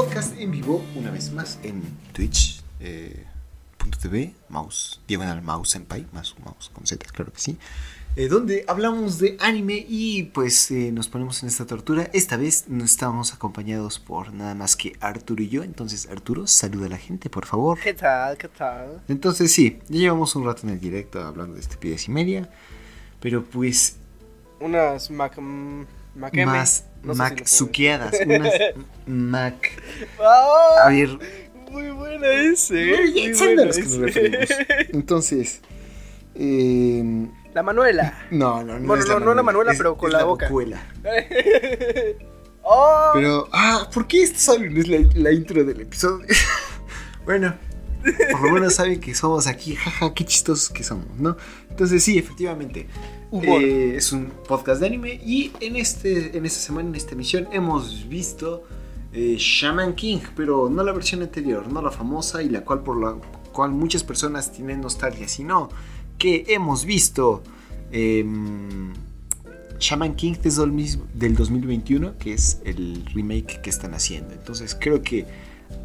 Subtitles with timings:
[0.00, 1.82] podcast en vivo, una vez más en
[2.14, 2.62] Twitch.
[2.80, 3.26] Eh,
[4.00, 7.58] .tv, mouse, diagonal mouse senpai, más mouse con Z, claro que sí.
[8.16, 12.08] eh, donde hablamos de anime y pues eh, nos ponemos en esta tortura.
[12.14, 15.64] Esta vez no estamos acompañados por nada más que Arturo y yo.
[15.64, 17.78] Entonces, Arturo, saluda a la gente, por favor.
[17.78, 18.38] ¿Qué tal?
[18.38, 19.02] ¿Qué tal?
[19.06, 22.48] Entonces, sí, ya llevamos un rato en el directo hablando de estupidez y media.
[23.20, 23.96] Pero pues,
[24.60, 25.36] Unas Mac.
[26.14, 26.46] Maceme.
[26.46, 28.52] más No si Mac suqueadas, unas
[29.06, 29.54] Mac.
[30.84, 31.08] A ver,
[31.70, 32.90] Muy buena ese.
[32.94, 32.96] ¿eh?
[33.10, 33.98] Muy a buena los que nos ese.
[34.06, 34.48] referimos.
[34.92, 35.60] Entonces,
[36.34, 38.26] eh, La Manuela.
[38.30, 38.86] no, no, no.
[38.86, 40.48] Bueno, es no- no la Manuela, es- pero con es la boca.
[42.62, 43.10] ¡Oh!
[43.14, 44.76] Pero, ah, ¿por qué esto saben?
[44.76, 46.26] Es la, la intro del episodio.
[47.24, 47.54] bueno,
[48.32, 51.36] por lo menos saben que somos aquí, jaja, qué chistosos que somos, ¿no?
[51.68, 52.86] Entonces, sí, efectivamente.
[53.32, 57.46] Eh, es un podcast de anime y en, este, en esta semana, en esta emisión,
[57.52, 58.64] hemos visto
[59.12, 63.00] eh, Shaman King, pero no la versión anterior, no la famosa y la cual por
[63.00, 63.14] la
[63.52, 65.68] cual muchas personas tienen nostalgia, sino
[66.18, 67.42] que hemos visto
[67.92, 68.92] em,
[69.78, 74.34] Shaman King desde el mismo- del 2021, que es el remake que están haciendo.
[74.34, 75.26] Entonces creo que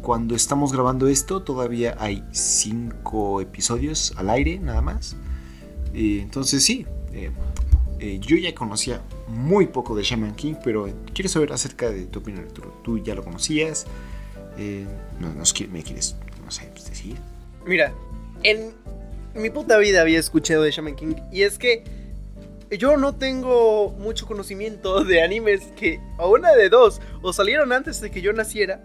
[0.02, 5.16] cuando estamos grabando esto todavía hay cinco episodios al aire nada más.
[5.94, 7.30] Eh, entonces sí, eh,
[7.98, 12.18] eh, yo ya conocía muy poco de Shaman King, pero quiero saber acerca de tu
[12.20, 12.72] opinión, Arturo.
[12.84, 13.86] ¿Tú ya lo conocías?
[15.18, 17.16] No, qui- ¿Me quieres, no sé, pues, decir?
[17.66, 17.92] Mira,
[18.42, 18.72] en
[19.34, 21.14] mi puta vida había escuchado de Shaman King.
[21.32, 21.84] Y es que
[22.78, 28.00] yo no tengo mucho conocimiento de animes que, a una de dos, o salieron antes
[28.00, 28.82] de que yo naciera,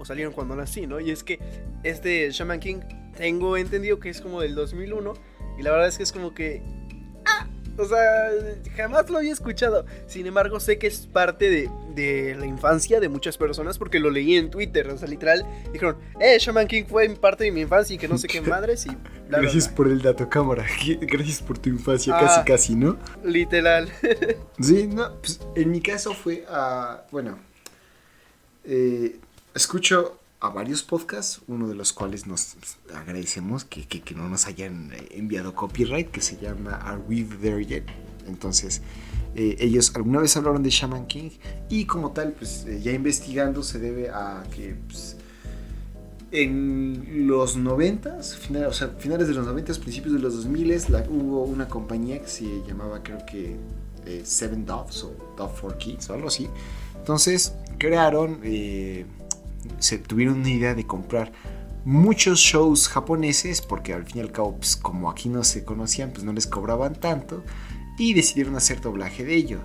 [0.00, 0.98] o salieron cuando nací, ¿no?
[0.98, 1.38] Y es que
[1.84, 2.80] este Shaman King,
[3.16, 5.12] tengo entendido que es como del 2001.
[5.58, 6.62] Y la verdad es que es como que.
[7.26, 7.46] ¡Ah!
[7.78, 8.30] O sea,
[8.76, 9.86] jamás lo había escuchado.
[10.06, 14.10] Sin embargo, sé que es parte de, de la infancia de muchas personas porque lo
[14.10, 14.88] leí en Twitter.
[14.88, 18.18] O sea, literal, dijeron, eh, Shaman King fue parte de mi infancia y que no
[18.18, 18.84] sé qué madres.
[18.86, 19.76] Y bla, bla, Gracias bla.
[19.76, 20.66] por el dato cámara,
[21.00, 22.20] gracias por tu infancia, Ah.
[22.20, 22.98] casi casi, ¿no?
[23.24, 23.88] Literal.
[24.60, 27.04] Sí, no, pues en mi caso fue a.
[27.12, 27.38] Bueno,
[28.64, 29.16] eh,
[29.54, 32.56] escucho a varios podcasts, uno de los cuales nos
[32.94, 37.64] agradecemos que, que- no nos hayan eh, enviado copyright, que se llama Are We There
[37.64, 37.84] Yet?
[38.26, 38.80] Entonces,
[39.34, 41.30] eh, ellos alguna vez hablaron de Shaman King
[41.68, 45.16] y como tal, pues eh, ya investigando se debe a que pues,
[46.32, 51.04] en los 90, final, o sea, finales de los 90, principios de los 2000, la,
[51.08, 53.56] hubo una compañía que se llamaba, creo que
[54.24, 56.48] Seven Doves o Dove for Kids o algo así.
[56.96, 58.40] Entonces crearon,
[59.78, 61.32] se tuvieron una idea de comprar
[61.84, 66.10] muchos shows japoneses, porque al fin y al cabo, pues, como aquí no se conocían,
[66.10, 67.42] pues no les cobraban tanto,
[67.98, 69.60] y decidieron hacer doblaje de ello.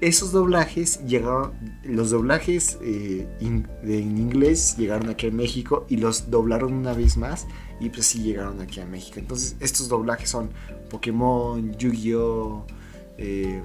[0.00, 1.52] Esos doblajes llegaron,
[1.84, 7.46] los doblajes eh, en inglés llegaron aquí a México y los doblaron una vez más
[7.80, 9.18] y pues sí llegaron aquí a México.
[9.18, 10.50] Entonces estos doblajes son
[10.90, 12.66] Pokémon, Yu-Gi-Oh,
[13.18, 13.62] eh,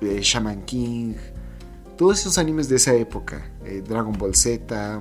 [0.00, 1.14] eh, Shaman King,
[1.96, 5.00] todos esos animes de esa época, eh, Dragon Ball Z,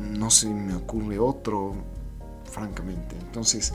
[0.00, 1.74] no se me ocurre otro,
[2.50, 3.16] francamente.
[3.20, 3.72] Entonces,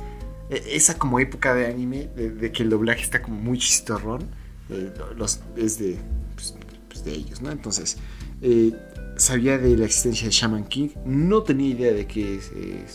[0.50, 4.22] e- esa como época de anime, de, que el doblaje está como muy chistorrón,
[4.70, 5.98] eh, los, es de,
[6.36, 6.56] pues,
[6.88, 7.52] pues, de ellos, ¿no?
[7.52, 7.98] Entonces,
[8.42, 8.74] eh,
[9.18, 12.86] sabía de la existencia de Shaman King, no tenía idea de qué, eh,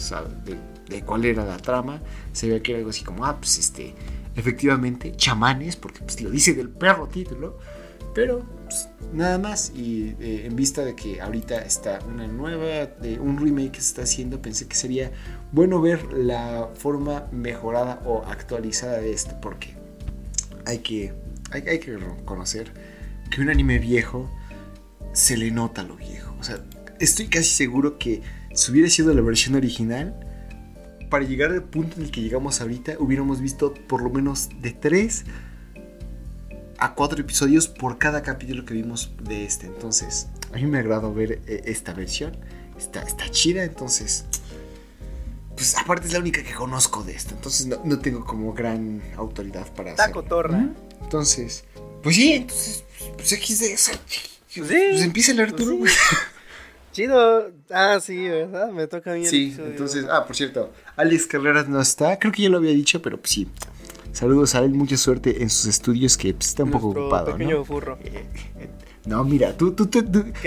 [0.44, 0.56] de,
[0.88, 3.94] de cuál era la trama, sabía que era algo así como, ah, pues este,
[4.34, 7.58] efectivamente, chamanes, porque pues lo dice del perro título,
[8.14, 12.90] pero pues, nada más, y eh, en vista de que ahorita está una nueva,
[13.20, 15.12] un remake que se está haciendo, pensé que sería
[15.52, 19.74] bueno ver la forma mejorada o actualizada de este, porque
[20.64, 21.12] hay que,
[21.52, 22.72] hay, que reconocer
[23.30, 24.30] que un anime viejo
[25.12, 26.34] se le nota lo viejo.
[26.40, 26.58] O sea,
[26.98, 28.22] estoy casi seguro que
[28.52, 30.14] si hubiera sido la versión original,
[31.08, 34.72] para llegar al punto en el que llegamos ahorita, hubiéramos visto por lo menos de
[34.72, 35.24] 3
[36.78, 39.66] a 4 episodios por cada capítulo que vimos de este.
[39.66, 42.36] Entonces, a mí me agradó ver eh, esta versión.
[42.78, 44.26] Está, está chida, entonces
[45.56, 49.00] pues aparte es la única que conozco de esto, entonces no, no tengo como gran
[49.16, 50.22] autoridad para Está hacerlo.
[50.22, 50.68] cotorra.
[51.00, 51.64] Entonces,
[52.02, 52.84] pues sí, entonces,
[53.16, 53.94] pues XD, o sea,
[54.54, 54.68] Pues pues
[54.98, 55.78] sí, empieza el Arturo.
[55.78, 55.96] pues
[56.92, 57.50] Chido.
[57.70, 58.70] Ah, sí, ¿verdad?
[58.70, 62.48] Me toca el Sí, entonces, ah, por cierto, Alex Carreras no está, creo que ya
[62.50, 63.48] lo había dicho, pero pues sí.
[64.16, 67.58] Saludos a él, mucha suerte en sus estudios, que pues, está un poco ocupado, pequeño
[67.58, 67.64] ¿no?
[67.66, 67.98] furro.
[69.04, 70.02] No, mira, tú, tú, tú.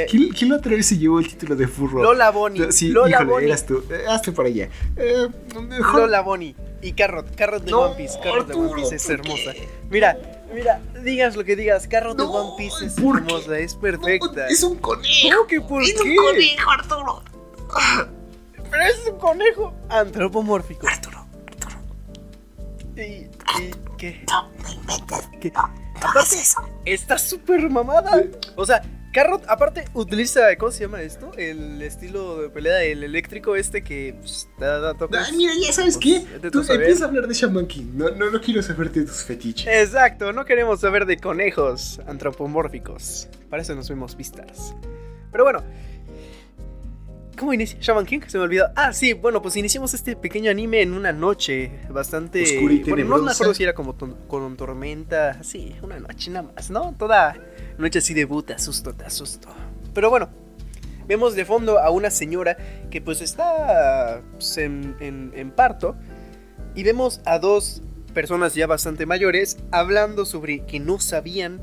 [0.10, 2.04] ¿quién, quién la otra vez se llevó el título de furro?
[2.04, 2.74] Lola Bonnie.
[2.74, 3.48] Sí, Lola híjole, Bonnie.
[3.48, 3.82] eras tú.
[3.90, 4.68] Eh, hazte para allá.
[4.98, 5.28] Eh,
[5.70, 6.56] mejor- Lola Bonnie.
[6.82, 7.34] Y Carrot.
[7.36, 8.20] Carrot de No, One Piece.
[8.22, 9.54] Carrot de One Piece es ¿por hermosa.
[9.90, 10.18] Mira,
[10.54, 14.48] Mira, digas lo que digas, Carrot de One Piece es hermosa, es perfecta.
[14.50, 15.30] Es un conejo.
[15.38, 16.10] ¿Cómo que por Es qué?
[16.10, 17.24] un conejo, Arturo.
[18.72, 20.86] Pero es un conejo antropomórfico.
[20.86, 21.09] Arturo.
[23.06, 24.24] ¿Y, y qué?
[24.30, 25.30] No me inventes.
[25.40, 25.52] ¿Qué?
[25.56, 26.62] Aparte, eso.
[26.86, 28.24] está súper mamada.
[28.56, 28.82] O sea,
[29.12, 31.32] Carrot, aparte, utiliza, ¿cómo se llama esto?
[31.36, 35.20] El estilo de pelea, el eléctrico este que pues, da, da toques.
[35.20, 36.40] Ay, mira, ya sabes Pues, qué.
[36.44, 37.86] ya Tú empiezas a hablar de Shaman King.
[37.96, 39.68] No, no, no quiero saber de tus fetiches.
[39.68, 43.28] Exacto, no queremos saber de conejos antropomórficos.
[43.50, 44.76] Para eso nos vemos vistas.
[45.32, 45.64] Pero bueno.
[47.40, 47.80] ¿Cómo inicia?
[47.80, 48.68] Shaman King, se me olvidó.
[48.76, 52.44] Ah, sí, bueno, pues iniciamos este pequeño anime en una noche bastante.
[52.44, 55.42] Oscura y bueno, no me acuerdo si era como ton- con tormenta.
[55.44, 56.94] Sí, una noche nada más, ¿no?
[56.98, 57.38] Toda
[57.78, 59.48] noche así de buta, susto, te asusto.
[59.94, 60.28] Pero bueno,
[61.08, 62.58] vemos de fondo a una señora
[62.92, 65.96] que pues está pues, en, en- en parto.
[66.76, 67.82] Y vemos a dos
[68.14, 71.62] personas ya bastante mayores hablando sobre que no sabían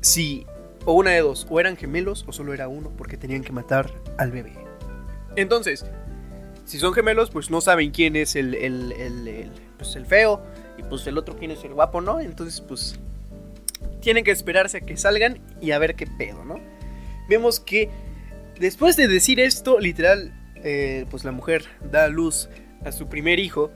[0.00, 0.46] si
[0.84, 3.92] o una de dos, o eran gemelos o solo era uno porque tenían que matar
[4.18, 4.52] al bebé.
[5.36, 5.84] Entonces,
[6.64, 10.40] si son gemelos, pues no saben quién es el, el, el- pues el feo
[10.78, 12.20] y pues el otro quién es el guapo, ¿no?
[12.20, 12.98] Entonces, pues
[14.00, 16.56] tienen que esperarse a que salgan y a ver qué pedo, ¿no?
[17.28, 17.90] Vemos que
[18.60, 22.48] después de decir esto, literal, eh, pues la mujer da a luz
[22.84, 23.70] a su primer hijo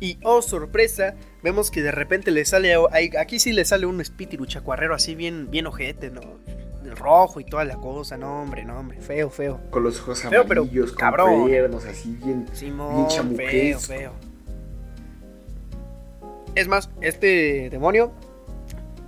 [0.00, 2.74] y oh sorpresa, vemos que de repente le sale,
[3.18, 6.20] aquí sí le sale un espíritu chacuarrero así bien, bien ojete, ¿no?
[6.84, 9.60] El rojo y toda la cosa, no hombre, no hombre, feo, feo.
[9.70, 11.50] Con los ojos Feo, pero amarillos, con cabrón.
[11.88, 12.46] así bien.
[12.52, 14.12] Simón, Bien feo, feo.
[16.54, 18.12] Es más, este demonio,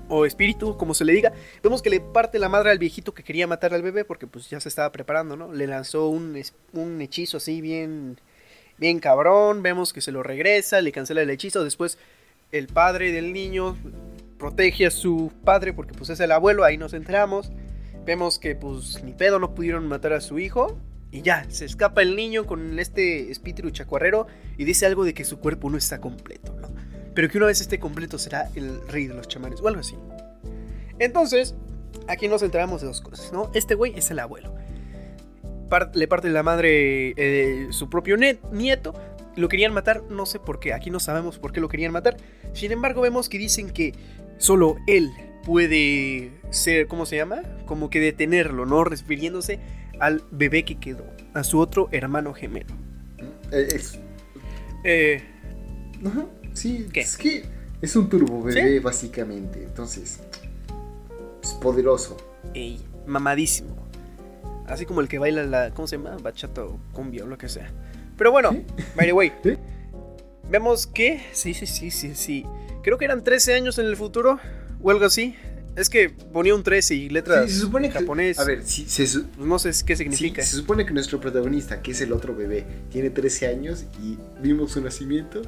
[0.08, 3.22] o espíritu, como se le diga, vemos que le parte la madre al viejito que
[3.22, 5.52] quería matar al bebé porque pues ya se estaba preparando, ¿no?
[5.52, 6.40] Le lanzó un,
[6.74, 8.20] un hechizo así bien,
[8.76, 11.96] bien cabrón, vemos que se lo regresa, le cancela el hechizo, después
[12.52, 13.76] el padre del niño
[14.38, 17.50] protege a su padre porque pues es el abuelo, ahí nos enteramos.
[18.06, 20.78] Vemos que pues ni pedo no pudieron matar a su hijo.
[21.12, 25.24] Y ya, se escapa el niño con este espíritu chacuarrero y dice algo de que
[25.24, 26.68] su cuerpo no está completo, ¿no?
[27.14, 29.96] Pero que una vez esté completo será el rey de los chamanes o algo así.
[31.00, 31.56] Entonces,
[32.06, 33.50] aquí nos enteramos de dos cosas, ¿no?
[33.54, 34.54] Este güey es el abuelo.
[35.68, 38.94] Par- le parte la madre eh, su propio nieto.
[39.36, 40.72] Lo querían matar, no sé por qué.
[40.72, 42.16] Aquí no sabemos por qué lo querían matar.
[42.52, 43.94] Sin embargo, vemos que dicen que
[44.38, 45.10] solo él
[45.44, 47.42] puede ser, ¿cómo se llama?
[47.66, 48.84] Como que detenerlo, ¿no?
[48.84, 49.60] Refiriéndose
[50.00, 51.04] al bebé que quedó,
[51.34, 52.74] a su otro hermano gemelo.
[53.52, 53.98] Eh, es-
[54.84, 55.22] Eh,
[56.06, 56.24] Ajá,
[56.54, 57.00] sí, ¿Qué?
[57.00, 57.44] es que
[57.82, 59.62] es un turbo bebé, básicamente.
[59.62, 60.20] Entonces,
[61.42, 62.16] es poderoso.
[62.54, 63.76] ey, mamadísimo.
[64.66, 66.16] Así como el que baila la, ¿cómo se llama?
[66.22, 67.70] Bachata o cumbia o lo que sea.
[68.20, 68.64] Pero bueno, ¿Sí?
[68.96, 69.56] by the way, ¿Sí?
[70.50, 72.44] vemos que, sí, sí, sí, sí, sí.
[72.82, 74.38] Creo que eran 13 años en el futuro
[74.82, 75.34] o algo así.
[75.74, 77.98] Es que ponía un 13 y letras Sí, se supone que.
[77.98, 78.38] japonés.
[78.38, 80.42] A ver, sí, se, su- pues no sé qué sí, significa.
[80.42, 84.72] se supone que nuestro protagonista, que es el otro bebé, tiene 13 años y vimos
[84.72, 85.40] su nacimiento.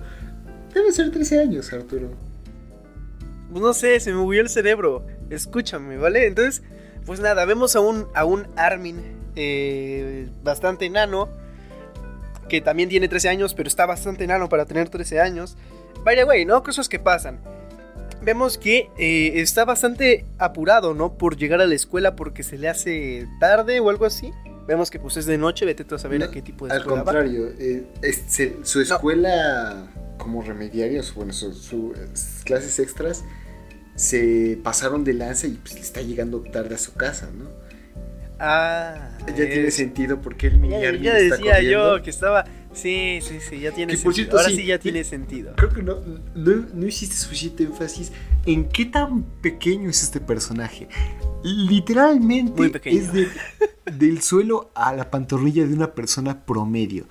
[0.72, 2.08] Debe ser 13 años, Arturo.
[3.50, 5.04] Pues no sé, se me movió el cerebro.
[5.28, 6.26] Escúchame, ¿vale?
[6.26, 6.62] Entonces,
[7.04, 8.96] pues nada, vemos a un, a un Armin
[9.36, 11.28] eh, bastante enano.
[12.48, 15.56] Que también tiene 13 años, pero está bastante enano para tener 13 años.
[16.04, 16.62] By the way, ¿no?
[16.62, 17.38] Cosas que pasan.
[18.22, 21.14] Vemos que eh, está bastante apurado, ¿no?
[21.18, 24.30] Por llegar a la escuela porque se le hace tarde o algo así.
[24.66, 26.72] Vemos que pues es de noche, vete tú a saber No, a qué tipo de
[26.72, 27.04] Al escuela va.
[27.04, 31.92] contrario, eh, es- se- su escuela como remediaria, su- bueno, sus su,
[32.44, 33.24] clases extras,
[33.96, 37.46] se pasaron de lanza y pues le está llegando tarde a su casa, ¿no?
[38.44, 41.96] Ah, Ya tiene sentido porque el mini Ya, Armin ya está decía corriendo.
[41.98, 42.44] yo que estaba.
[42.74, 44.02] Sí, sí, sí, ya tiene Que, sentido.
[44.04, 45.54] por cierto, Ahora sí, sí ya tiene sentido.
[45.56, 46.00] Creo que no,
[46.34, 48.10] no, no hiciste suficiente énfasis
[48.46, 50.88] en qué tan pequeño es este personaje.
[51.44, 53.28] Literalmente Muy es de-
[53.92, 57.06] del suelo a la pantorrilla de una persona promedio.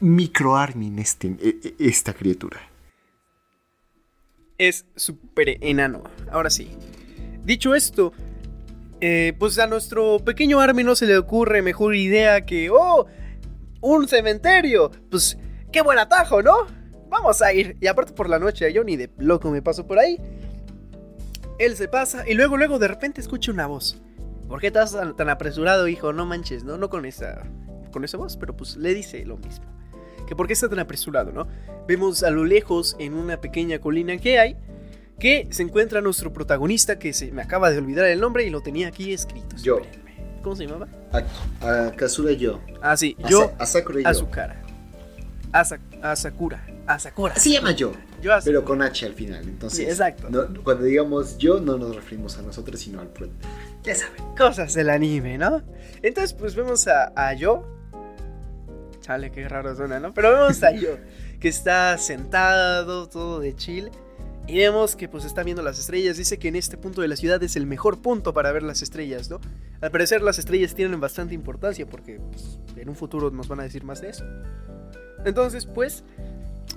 [0.00, 2.60] Micro Armin este, e- e- esta criatura.
[4.58, 6.02] Es súper enano.
[6.30, 6.68] Ahora sí.
[7.44, 8.12] Dicho esto,
[9.00, 12.70] eh, pues a nuestro pequeño Armin no se le ocurre mejor idea que.
[12.70, 13.06] ¡Oh!
[13.80, 14.90] ¡Un cementerio!
[15.10, 15.38] Pues,
[15.72, 16.66] qué buen atajo, ¿no?
[17.08, 17.76] Vamos a ir.
[17.80, 20.18] Y aparte por la noche, yo ni de loco me paso por ahí.
[21.58, 24.00] Él se pasa y luego, luego de repente escucha una voz.
[24.48, 26.12] ¿Por qué estás tan, apresurado, hijo?
[26.12, 26.76] No manches, ¿no?
[26.76, 27.42] No con esa,
[27.92, 29.66] con esa voz, pero pues le dice lo mismo.
[30.26, 31.46] Que por qué está tan apresurado, ¿no?
[31.86, 34.56] Vemos a lo lejos en una pequeña colina que hay
[35.20, 38.60] que se encuentra nuestro protagonista que se me acaba de olvidar el nombre y lo
[38.62, 39.54] tenía aquí escrito.
[39.62, 39.78] Yo.
[39.78, 40.00] espérenme.
[40.42, 40.88] ¿Cómo se llamaba?
[41.60, 42.60] A, a Kazura yo.
[42.82, 44.08] Ah, sí, yo a Sakura yo.
[44.08, 44.14] a
[46.16, 46.64] Sakura.
[46.86, 47.36] A Sakura.
[47.36, 47.92] Se llama yo.
[48.22, 48.32] Yo.
[48.44, 49.42] Pero con H al final.
[49.48, 50.28] Entonces, Sí, exacto.
[50.30, 53.28] no- cuando digamos yo, no nos referimos a nosotros, sino al pro.
[53.82, 54.22] Ya saben.
[54.36, 55.62] Cosas del anime, ¿no?
[56.02, 57.64] Entonces, pues vemos a, a Yo.
[59.00, 60.12] Chale, qué raro suena, ¿no?
[60.14, 60.96] Pero vemos a Yo,
[61.40, 63.90] que está sentado, todo de chill.
[64.50, 66.16] Y vemos que pues está viendo las estrellas.
[66.16, 68.82] Dice que en este punto de la ciudad es el mejor punto para ver las
[68.82, 69.40] estrellas, ¿no?
[69.80, 73.62] Al parecer las estrellas tienen bastante importancia porque pues, en un futuro nos van a
[73.62, 74.24] decir más de eso.
[75.24, 76.02] Entonces, pues,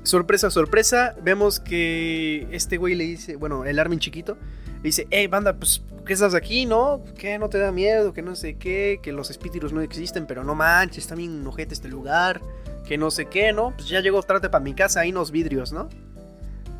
[0.03, 4.37] sorpresa, sorpresa, vemos que este güey le dice, bueno, el Armin chiquito,
[4.75, 7.03] le dice, hey, banda, pues, ¿qué estás aquí, no?
[7.17, 7.39] ¿Qué?
[7.39, 8.13] ¿No te da miedo?
[8.13, 11.73] Que no sé qué, que los espíritus no existen, pero no manches, está bien ojete
[11.73, 12.39] este lugar,
[12.87, 13.73] que no sé qué, ¿no?
[13.75, 15.89] Pues ya llegó, trate para mi casa, ahí unos vidrios, ¿no?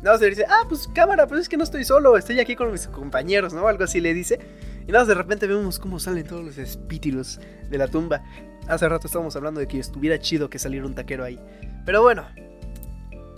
[0.04, 2.54] Nada más le dice, ah, pues cámara, pues es que no estoy solo, estoy aquí
[2.54, 3.66] con mis compañeros, ¿no?
[3.66, 4.38] Algo así le dice.
[4.86, 8.22] Y nada más de repente vemos cómo salen todos los espíritus de la tumba.
[8.68, 11.40] Hace rato estábamos hablando de que estuviera chido que saliera un taquero ahí.
[11.86, 12.26] Pero bueno,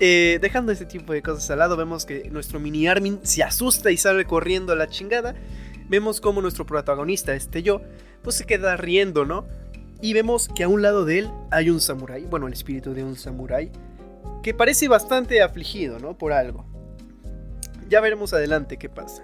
[0.00, 3.92] eh, dejando ese tipo de cosas al lado, vemos que nuestro mini Armin se asusta
[3.92, 5.36] y sale corriendo a la chingada.
[5.88, 7.80] Vemos como nuestro protagonista, este yo,
[8.22, 9.46] pues se queda riendo, ¿no?
[10.02, 13.04] Y vemos que a un lado de él hay un samurái, bueno, el espíritu de
[13.04, 13.70] un samurái,
[14.46, 16.16] que parece bastante afligido, ¿no?
[16.16, 16.64] Por algo.
[17.88, 19.20] Ya veremos adelante qué pasa.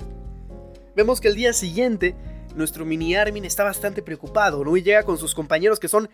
[0.96, 2.16] Vemos que el día siguiente,
[2.56, 4.76] nuestro mini Armin está bastante preocupado, ¿no?
[4.76, 6.08] Y llega con sus compañeros que son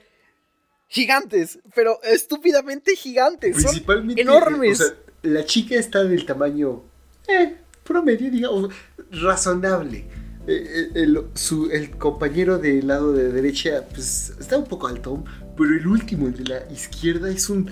[0.88, 3.56] gigantes, pero estúpidamente gigantes.
[3.56, 4.20] Son Principalmente.
[4.20, 4.78] enormes.
[4.78, 6.82] o sea, la chica está del tamaño.
[7.28, 8.74] Eh, promedio, digamos.
[9.10, 10.04] Razonable.
[10.46, 15.24] Eh, eh, el, su- el compañero del lado de derecha, pues está un poco alto.
[15.56, 17.70] Pero el último, el de la izquierda, es un.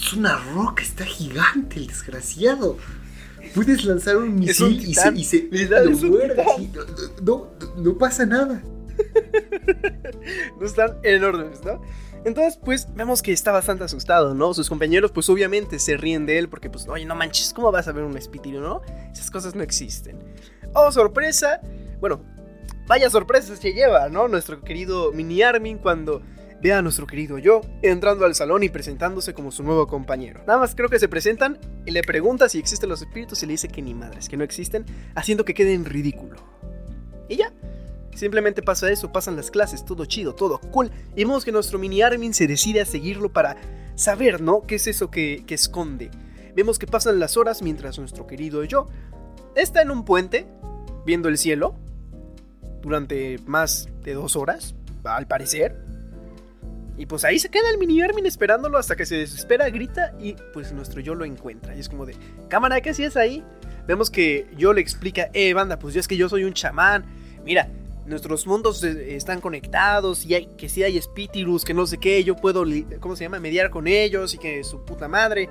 [0.00, 2.78] Es una roca, está gigante, el desgraciado.
[3.54, 6.44] Puedes lanzar un misil y se, y se lo muerde
[7.22, 8.62] no pasa nada.
[10.60, 11.80] no están enormes, ¿no?
[12.24, 14.52] Entonces, pues, vemos que está bastante asustado, ¿no?
[14.52, 17.88] Sus compañeros, pues, obviamente se ríen de él porque, pues, oye, no manches, ¿cómo vas
[17.88, 18.82] a ver un espíritu, no?
[19.12, 20.18] Esas cosas no existen.
[20.74, 21.60] Oh, sorpresa.
[21.98, 22.22] Bueno,
[22.86, 24.28] vaya sorpresa se lleva, ¿no?
[24.28, 26.20] Nuestro querido Mini Armin cuando
[26.62, 30.40] ve a nuestro querido yo entrando al salón y presentándose como su nuevo compañero.
[30.46, 33.52] Nada más creo que se presentan y le pregunta si existen los espíritus y le
[33.52, 36.36] dice que ni madres, que no existen, haciendo que quede en ridículo.
[37.28, 37.52] Y ya.
[38.14, 40.90] Simplemente pasa eso, pasan las clases, todo chido, todo cool.
[41.14, 43.56] Y vemos que nuestro mini Armin se decide a seguirlo para
[43.94, 44.62] saber, ¿no?
[44.66, 46.10] ¿Qué es eso que, que esconde?
[46.54, 48.88] Vemos que pasan las horas mientras nuestro querido yo
[49.54, 50.46] está en un puente,
[51.06, 51.76] viendo el cielo,
[52.82, 54.74] durante más de dos horas,
[55.04, 55.89] al parecer.
[57.00, 60.34] Y pues ahí se queda el mini Armin esperándolo hasta que se desespera, grita y
[60.52, 61.74] pues nuestro yo lo encuentra.
[61.74, 62.14] Y es como de,
[62.48, 63.42] cámara, ¿qué hacías ahí?
[63.86, 67.06] Vemos que yo le explica, eh, banda, pues yo es que yo soy un chamán.
[67.42, 67.70] Mira,
[68.04, 72.22] nuestros mundos eh, están conectados y hay, que si hay espíritus, que no sé qué,
[72.22, 72.66] yo puedo,
[73.00, 73.40] ¿cómo se llama?
[73.40, 75.48] Mediar con ellos y que su puta madre.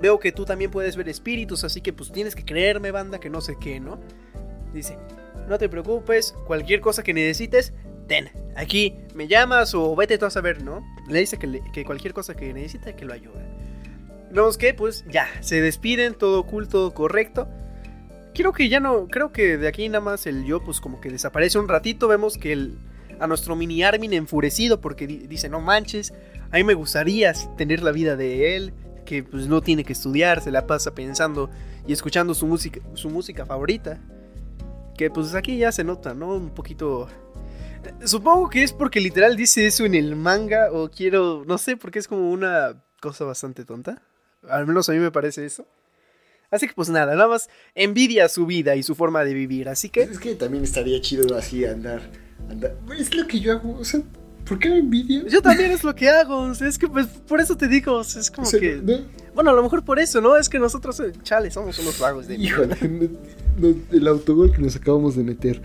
[0.00, 3.28] Veo que tú también puedes ver espíritus, así que pues tienes que creerme, banda, que
[3.28, 4.00] no sé qué, ¿no?
[4.72, 4.96] Dice,
[5.50, 7.74] no te preocupes, cualquier cosa que necesites,
[8.12, 10.84] ten, aquí me llamas o vete tú a saber, ¿no?
[11.08, 13.42] Le dice que, cualquier cosa que necesite, que lo ayude.
[14.30, 17.48] Vemos que, pues, ya, se despiden, todo cool, todo correcto.
[18.34, 21.08] Creo que ya no, creo que de aquí nada más el yo, pues, como que
[21.08, 22.06] desaparece un ratito.
[22.06, 22.78] Vemos que el,
[23.18, 26.12] a nuestro mini Armin enfurecido porque di- dice, no manches,
[26.50, 28.74] a mí me gustaría tener la vida de él,
[29.06, 31.48] que pues no tiene que estudiar, se la pasa pensando
[31.86, 33.98] y escuchando su música, su música favorita.
[34.98, 36.34] Que pues aquí ya se nota, ¿no?
[36.34, 37.08] Un poquito...
[38.04, 41.98] Supongo que es porque literal dice eso en el manga o quiero, no sé, porque
[41.98, 44.02] es como una cosa bastante tonta.
[44.48, 45.66] Al menos a mí me parece eso.
[46.50, 49.68] Así que pues nada, nada más envidia su vida y su forma de vivir.
[49.68, 52.02] Así que Es que también estaría chido así andar.
[52.50, 52.76] andar.
[52.98, 53.78] Es lo que yo hago.
[53.78, 54.02] O sea,
[54.46, 55.24] ¿por qué no envidia?
[55.28, 56.38] yo también es lo que hago.
[56.40, 58.60] o sea, es que pues por eso te digo, o sea, es como O sea,
[58.60, 58.76] que...
[58.76, 58.98] no-
[59.34, 60.36] Bueno, a lo mejor por eso, ¿no?
[60.36, 62.34] Es que nosotros, eh, chale, somos unos vagos de.
[62.34, 62.76] Híjole,
[63.58, 65.62] no- el autogol que nos acabamos de meter.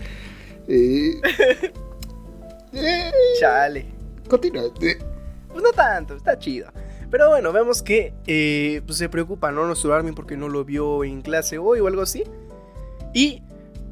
[0.68, 1.20] Eh,
[3.40, 3.86] Chale.
[4.28, 4.64] continúa.
[4.82, 4.98] Eh,
[5.48, 6.70] Pues no tanto, está chido.
[7.10, 9.66] Pero bueno, vemos que eh, pues se preocupa, ¿no?
[9.66, 12.24] Nuestro Armin porque no lo vio en clase hoy o algo así.
[13.14, 13.42] Y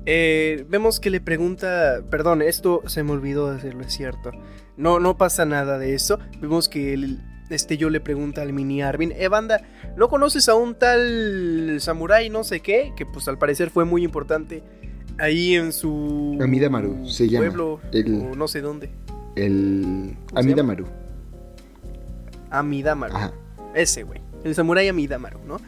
[0.05, 4.33] eh, vemos que le pregunta, perdón, esto se me olvidó decirlo, es cierto.
[4.77, 6.19] No, no pasa nada de eso.
[6.41, 9.63] Vemos que el- este yo le pregunta al mini Armin, eh, banda,
[9.97, 12.93] ¿no conoces a un tal samurái no sé qué?
[12.97, 14.63] Que pues al parecer fue muy importante
[15.19, 17.47] ahí en su Amidamaru, se llama.
[17.47, 18.91] pueblo El- o no sé dónde.
[19.35, 20.17] El.
[20.35, 20.87] Amidamaru.
[22.51, 23.15] Amidamaru.
[23.15, 23.33] Ajá.
[23.75, 24.21] Ese, güey.
[24.45, 25.59] El samurái Amidamaru, ¿no?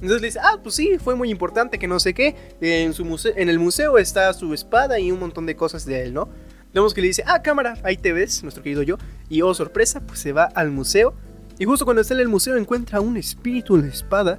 [0.00, 2.36] Entonces le dice, ah, pues sí, fue muy importante, que no sé qué.
[2.60, 6.04] En, su museo, en el museo está su espada y un montón de cosas de
[6.04, 6.28] él, ¿no?
[6.72, 8.96] Vemos que le dice, ah, cámara, ahí te ves, nuestro querido yo.
[9.28, 11.14] Y oh, sorpresa, pues se va al museo.
[11.58, 14.38] Y justo cuando está en el museo encuentra un espíritu en la espada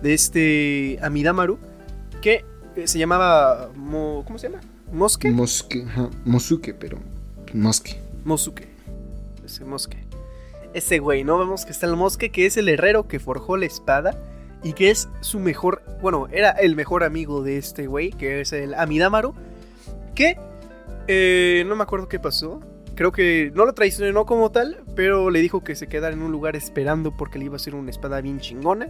[0.00, 1.58] de este Amidamaru
[2.22, 2.44] que
[2.86, 3.70] se llamaba.
[3.74, 4.60] Mo- ¿Cómo se llama?
[4.92, 5.30] ¿Mosque?
[5.30, 6.98] Mosque, ajá, Mosuke, pero
[7.54, 8.00] Mosque.
[8.24, 8.68] Mosuke.
[9.44, 9.98] Ese Mosque.
[10.74, 11.38] Ese güey, ¿no?
[11.38, 14.16] Vemos que está el Mosque, que es el herrero que forjó la espada
[14.62, 15.82] y que es su mejor.
[16.02, 19.34] Bueno, era el mejor amigo de este güey, que es el Amidamaru.
[20.14, 20.36] Que.
[21.08, 22.60] eh, no me acuerdo qué pasó.
[22.94, 26.32] Creo que no lo traicionó como tal, pero le dijo que se quedara en un
[26.32, 28.88] lugar esperando porque le iba a hacer una espada bien chingona.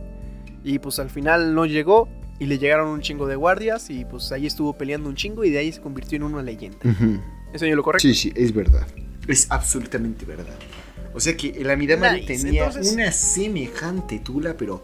[0.64, 2.08] Y pues al final no llegó
[2.40, 5.50] y le llegaron un chingo de guardias y pues ahí estuvo peleando un chingo y
[5.50, 6.78] de ahí se convirtió en una leyenda.
[7.52, 8.02] ¿Eso yo lo correcto?
[8.08, 8.86] Sí, sí, es verdad.
[9.28, 10.56] Es absolutamente verdad.
[11.14, 14.82] O sea que el Amidamaru Nice, tenía entonces- una semejante tula, pero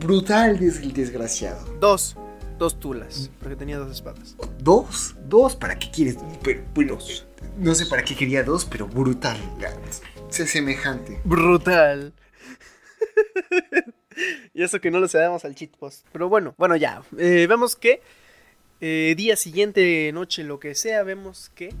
[0.00, 1.64] brutal des- el desgraciado.
[1.80, 2.16] Dos.
[2.58, 3.30] Dos tulas.
[3.40, 4.36] Porque tenía dos espadas.
[4.60, 5.16] ¿Dos?
[5.28, 5.56] ¿Dos?
[5.56, 6.16] ¿Para qué quieres?
[6.42, 6.98] Pero, bueno,
[7.58, 9.38] no sé para qué quería dos, pero brutal.
[10.36, 11.20] Es semejante.
[11.24, 12.12] Brutal.
[14.54, 16.06] y eso que no le cedamos al cheat post.
[16.12, 17.02] Pero bueno, bueno, ya.
[17.18, 18.00] Eh, vemos que
[18.80, 21.74] eh, día siguiente, noche, lo que sea, vemos que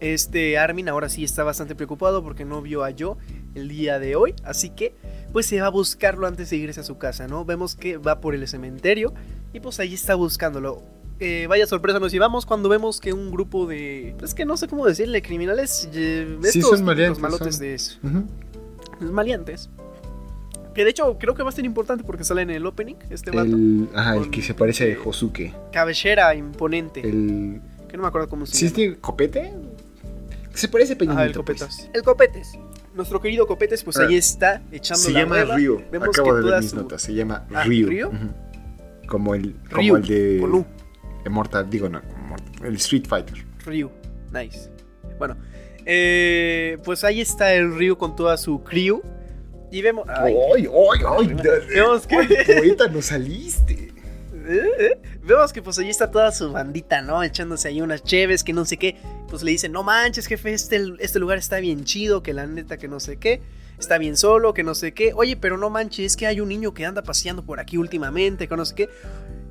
[0.00, 3.16] este Armin ahora sí está bastante preocupado porque no vio a Yo
[3.54, 4.34] el día de hoy.
[4.44, 4.94] Así que,
[5.32, 7.44] pues se va a buscarlo antes de irse a su casa, ¿no?
[7.44, 9.14] Vemos que va por el cementerio
[9.52, 10.82] y pues ahí está buscándolo.
[11.20, 14.16] Eh, vaya sorpresa nos llevamos cuando vemos que un grupo de...
[14.22, 15.88] Es que no sé cómo decirle, criminales...
[15.92, 17.62] eh, Sí, son maleantes, malotes son.
[17.62, 17.98] de eso
[19.02, 19.68] los maliantes.
[20.74, 23.30] Que de hecho creo que va a ser importante porque sale en el opening este
[23.30, 23.50] vato.
[23.54, 25.54] El, ajá, el que se parece a Josuke.
[25.72, 27.00] Cabellera imponente.
[27.00, 27.60] El.
[27.88, 28.82] Que no me acuerdo cómo se ¿Sí llama.
[28.92, 29.52] este copete?
[30.54, 31.36] Se parece a Peña Ajá, el pues.
[31.38, 31.90] Copetas.
[31.92, 32.52] El Copetes.
[32.94, 34.04] Nuestro querido Copetes, pues Ah.
[34.06, 35.56] ahí está echando Se la llama hueva.
[35.56, 35.82] Ryu.
[35.90, 37.02] Vemos Acabo que de ver mis su- notas.
[37.02, 37.88] Se llama Ah, Ryu.
[37.88, 38.08] ¿Ryu?
[38.08, 38.16] Ujú.
[39.08, 40.64] Como el, como Ryu, el de.
[41.30, 43.44] Mortal, digo no, Mortal- el Street Fighter.
[43.64, 43.90] Ryu.
[44.32, 44.70] Nice.
[45.18, 45.36] Bueno,
[45.86, 49.02] eh, pues ahí está el Ryu con toda su crew.
[49.72, 50.06] Y vemos.
[50.08, 50.68] ay, ¡Ay,
[51.18, 51.34] ay!
[51.74, 53.88] Vemos que- ¡Ay, poeta, no saliste!
[54.44, 54.98] Eh, eh.
[55.22, 57.22] Vemos que pues allí está toda su bandita, ¿no?
[57.22, 58.96] Echándose ahí unas cheves, que no sé qué.
[59.30, 62.76] Pues le dicen, no manches, jefe, este, este lugar está bien chido, que la neta
[62.76, 63.40] que no sé qué.
[63.78, 65.12] Está bien solo, que no sé qué.
[65.14, 68.48] Oye, pero no manches, es que hay un niño que anda paseando por aquí últimamente,
[68.48, 68.90] que no sé qué.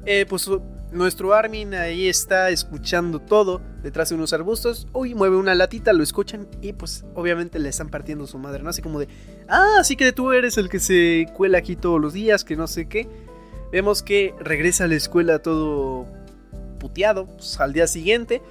[0.06, 0.50] Eh, pues
[0.92, 4.88] nuestro Armin ahí está escuchando todo detrás de unos arbustos.
[4.94, 8.70] Uy, mueve una latita, lo escuchan y pues obviamente le están partiendo su madre, ¿no?
[8.70, 9.08] Así como de,
[9.48, 12.68] ah, así que tú eres el que se cuela aquí todos los días, que no
[12.68, 13.08] sé qué.
[13.72, 16.06] Vemos que regresa a la escuela todo
[16.80, 18.42] puteado pues, al día siguiente.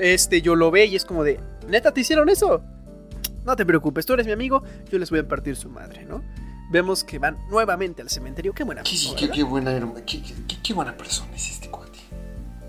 [0.00, 2.62] Este yo lo ve y es como de, ¿neta te hicieron eso?
[3.44, 6.22] No te preocupes, tú eres mi amigo, yo les voy a partir su madre, ¿no?
[6.70, 8.52] Vemos que van nuevamente al cementerio.
[8.52, 9.32] Qué buena Qué, persona.
[9.32, 11.98] qué- buena, qué, qué- qué- qué buena persona es este cuate.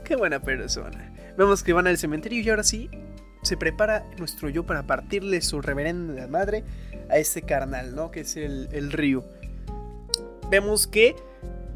[0.03, 1.13] Qué buena persona.
[1.37, 2.89] Vemos que van al cementerio y ahora sí
[3.43, 6.63] se prepara nuestro yo para partirle su reverenda madre
[7.09, 8.11] a este carnal, ¿no?
[8.11, 9.23] Que es el, el Ryu.
[10.49, 11.15] Vemos que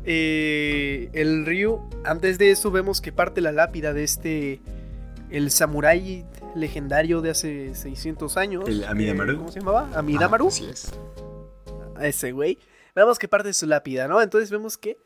[0.04, 4.62] eh, el Ryu, antes de eso, vemos que parte la lápida de este.
[5.32, 6.24] El samurái
[6.56, 8.64] legendario de hace 600 años.
[8.68, 9.32] ¿El Amidamaru?
[9.32, 9.90] Eh, ¿Cómo se llamaba?
[9.96, 10.92] Amidamaru Ah, así es.
[11.98, 12.60] A ese güey.
[12.96, 14.22] Vemos que parte su lápida, ¿no?
[14.22, 14.98] Entonces vemos que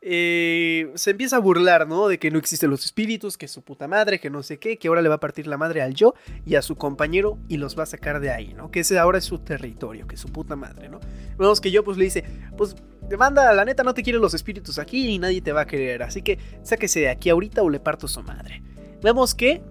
[0.00, 2.06] eh, se empieza a burlar, ¿no?
[2.06, 4.78] De que no existen los espíritus, que es su puta madre, que no sé qué,
[4.78, 7.56] que ahora le va a partir la madre al yo y a su compañero y
[7.56, 8.70] los va a sacar de ahí, ¿no?
[8.70, 11.00] Que ese ahora es su territorio, que es su puta madre, ¿no?
[11.38, 12.24] Vemos que yo pues le dice,
[12.56, 12.76] pues
[13.08, 15.66] te manda, la neta no te quieren los espíritus aquí y nadie te va a
[15.66, 18.62] querer, así que sáquese de aquí ahorita o le parto su madre.
[19.02, 19.62] Vemos que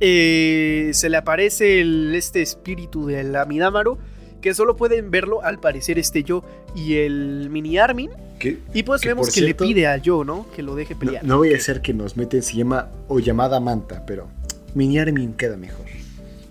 [0.00, 3.98] eh, se le aparece el, este espíritu del Amidamaru
[4.42, 8.10] que solo pueden verlo al parecer este yo y el mini Armin.
[8.38, 8.58] ¿Qué?
[8.74, 10.46] Y pues vemos que cierto, le pide a yo, ¿no?
[10.54, 11.24] Que lo deje pelear.
[11.24, 14.28] no voy a hacer que nos meten, se llama o llamada manta, pero
[14.74, 15.86] Mini Armin queda mejor.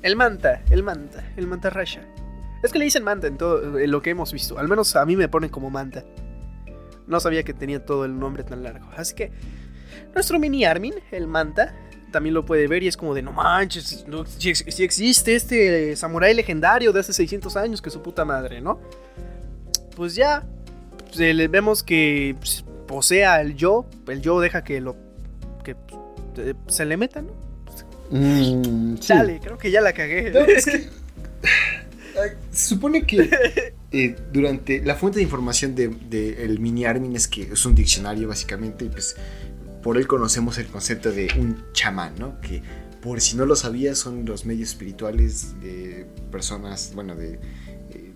[0.01, 2.01] El manta, el manta, el manta rasha.
[2.63, 4.57] Es que le dicen manta en todo en lo que hemos visto.
[4.57, 6.03] Al menos a mí me ponen como manta.
[7.07, 8.87] No sabía que tenía todo el nombre tan largo.
[8.95, 9.31] Así que
[10.13, 11.75] nuestro mini Armin, el manta,
[12.11, 15.95] también lo puede ver y es como de no manches, no, si, si existe este
[15.95, 18.79] samurái legendario de hace 600 años que su puta madre, ¿no?
[19.95, 20.43] Pues ya
[21.07, 24.95] pues, eh, le vemos que pues, posea el yo, el yo deja que lo
[25.63, 25.75] que
[26.37, 27.31] eh, se le meta, ¿no?
[28.11, 29.13] Mm, sí.
[29.13, 30.31] Dale, creo que ya la cagué.
[30.31, 30.89] No, es que-
[32.21, 37.15] Ay, Se supone que eh, durante la fuente de información de, de el mini Armin
[37.15, 39.15] es que es un diccionario básicamente y pues
[39.81, 42.39] por él conocemos el concepto de un chamán, ¿no?
[42.41, 42.61] Que
[43.01, 47.33] por si no lo sabías son los medios espirituales de personas, bueno, de
[47.89, 48.13] eh,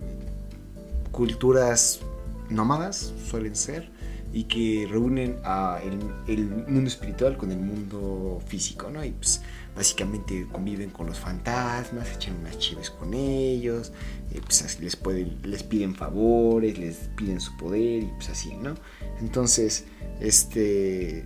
[1.11, 2.01] culturas
[2.49, 3.89] nómadas suelen ser
[4.31, 9.03] y que reúnen a el, el mundo espiritual con el mundo físico, ¿no?
[9.03, 9.41] Y pues
[9.75, 13.91] básicamente conviven con los fantasmas, echan unas chives con ellos,
[14.31, 18.75] eh, pues les, piden favores, les piden su poder y pues así, ¿no?
[19.19, 19.85] Entonces,
[20.21, 21.25] este,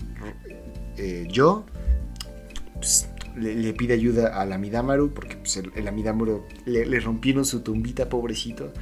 [0.97, 1.65] eh, yo
[2.73, 3.07] pues,
[3.37, 8.73] le, pide ayuda al Amidamaru porque pues, el, Amidamaru le, le, rompieron su tumbita, pobrecito.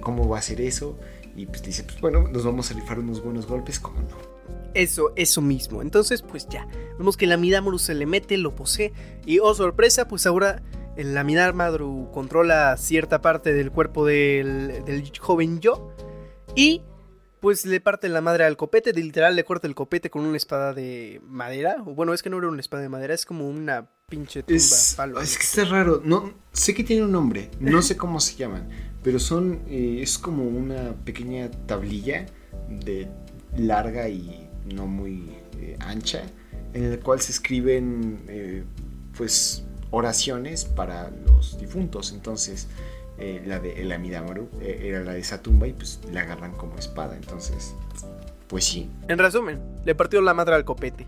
[0.00, 0.98] ¿Cómo va a hacer eso?
[1.36, 4.31] Y pues dice, pues bueno, nos vamos a rifar unos buenos golpes, ¿cómo no?
[4.74, 5.82] Eso, eso mismo.
[5.82, 6.66] Entonces, pues ya.
[6.98, 8.92] Vemos que el Amidamaru se le mete, lo posee.
[9.26, 10.62] Y oh sorpresa, pues ahora
[10.96, 15.90] el Amidamaru controla cierta parte del cuerpo del, del joven yo.
[16.54, 16.82] Y
[17.42, 20.72] pues le parte la madre al copete, literal le corta el copete con una espada
[20.72, 21.82] de madera.
[21.82, 24.96] Bueno, es que no era una espada de madera, es como una pinche tumba, es,
[25.22, 28.68] Es que está raro, no, sé que tiene un nombre, no sé cómo se llaman,
[29.02, 32.26] pero son, eh, es como una pequeña tablilla
[32.68, 33.08] de
[33.56, 36.22] larga y no muy eh, ancha,
[36.74, 38.64] en la cual se escriben, eh,
[39.16, 42.12] pues, oraciones para los difuntos.
[42.12, 42.68] Entonces,
[43.18, 46.76] eh, la de el Amidamaru era la de esa tumba y pues la agarran como
[46.78, 47.14] espada.
[47.16, 47.74] Entonces,
[48.48, 48.90] pues sí.
[49.08, 51.06] En resumen, le partió la madre al copete.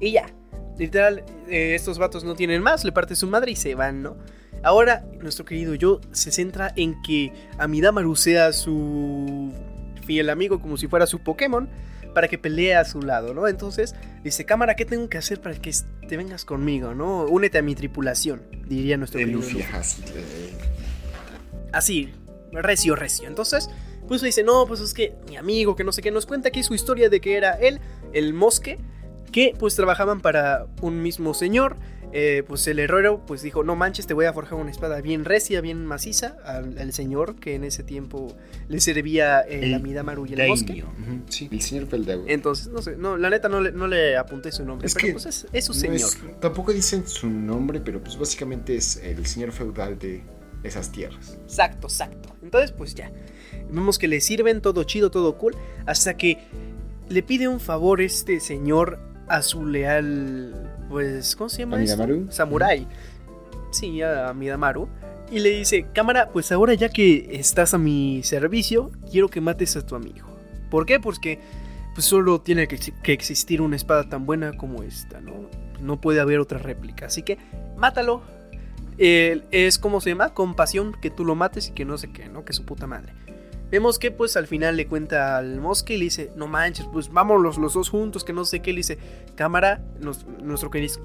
[0.00, 0.26] Y ya.
[0.78, 4.16] Literal, estos vatos no tienen más, le parte su madre y se van, ¿no?
[4.62, 9.52] Ahora, nuestro querido yo se centra en que Amidamaru sea su
[10.06, 11.68] fiel amigo como si fuera su Pokémon
[12.14, 13.48] para que pelee a su lado, ¿no?
[13.48, 15.72] Entonces dice, cámara, ¿qué tengo que hacer para que
[16.08, 17.24] te vengas conmigo, ¿no?
[17.24, 19.40] Únete a mi tripulación, diría nuestro querido.
[21.72, 22.12] Así,
[22.52, 23.28] recio, recio.
[23.28, 23.70] Entonces,
[24.06, 26.48] pues le dice, no, pues es que mi amigo, que no sé qué, nos cuenta
[26.48, 27.80] aquí su historia de que era él,
[28.12, 28.78] el mosque,
[29.30, 31.76] que pues trabajaban para un mismo señor.
[32.12, 35.24] Eh, pues el herrero pues dijo, no manches, te voy a forjar una espada bien
[35.24, 38.36] recia, bien maciza al, señor que en ese tiempo
[38.68, 40.84] le servía el, el Amidamaru y el mosque.
[41.28, 42.24] Sí, el señor Feldau.
[42.26, 45.06] Entonces, no sé, no, la neta no le, no le apunté su nombre, es pero
[45.06, 46.10] que pues es, su señor.
[46.40, 50.22] tampoco dicen su nombre, pero pues básicamente es el señor feudal de,
[50.62, 51.36] esas tierras.
[51.42, 52.36] Exacto, exacto.
[52.42, 53.10] Entonces, pues ya.
[53.70, 55.56] Vemos que le sirven todo chido, todo cool.
[55.86, 56.38] Hasta que
[57.08, 60.71] le pide un favor este señor a su leal.
[60.92, 61.78] Pues, ¿cómo se llama?
[61.78, 62.26] Amidamaru.
[62.30, 62.86] Samurai.
[63.70, 64.88] Sí, a Midamaru.
[65.30, 69.74] Y le dice: Cámara, pues ahora ya que estás a mi servicio, quiero que mates
[69.76, 70.28] a tu amigo.
[70.70, 71.00] ¿Por qué?
[71.00, 71.40] Porque
[71.94, 75.32] pues solo tiene que, que existir una espada tan buena como esta, ¿no?
[75.80, 77.06] No puede haber otra réplica.
[77.06, 77.38] Así que
[77.76, 78.22] mátalo,
[78.98, 82.44] es como se llama, compasión, que tú lo mates y que no sé qué, ¿no?
[82.44, 83.14] Que su puta madre.
[83.72, 87.10] Vemos que pues al final le cuenta al mosque y le dice, no manches, pues
[87.10, 88.70] vámonos los dos juntos, que no sé qué.
[88.74, 88.98] Le dice,
[89.34, 90.28] cámara, nuestro,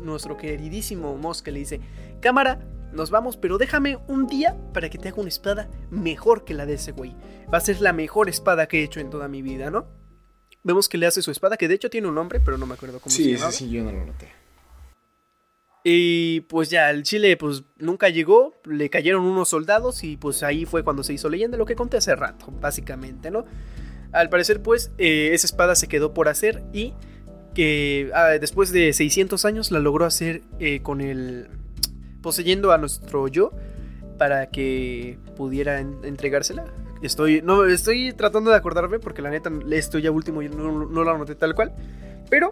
[0.02, 1.80] nuestro queridísimo mosque le dice,
[2.20, 2.60] cámara,
[2.92, 6.66] nos vamos, pero déjame un día para que te haga una espada mejor que la
[6.66, 7.16] de ese güey.
[7.52, 9.88] Va a ser la mejor espada que he hecho en toda mi vida, ¿no?
[10.64, 12.74] Vemos que le hace su espada, que de hecho tiene un nombre, pero no me
[12.74, 13.50] acuerdo cómo se llama.
[13.50, 14.28] Sí, sí, yo no lo noté.
[15.90, 20.66] Y pues ya, el Chile pues nunca llegó, le cayeron unos soldados y pues ahí
[20.66, 23.46] fue cuando se hizo leyenda, lo que conté hace rato, básicamente, ¿no?
[24.12, 26.94] Al parecer pues eh, esa espada se quedó por hacer y
[27.54, 31.48] que ah, después de 600 años la logró hacer eh, con el...
[32.22, 33.54] poseyendo a nuestro yo
[34.18, 36.66] para que pudiera entregársela.
[37.02, 41.12] Estoy, no, estoy tratando de acordarme porque la neta esto ya último no, no lo
[41.12, 41.74] anoté tal cual.
[42.30, 42.52] Pero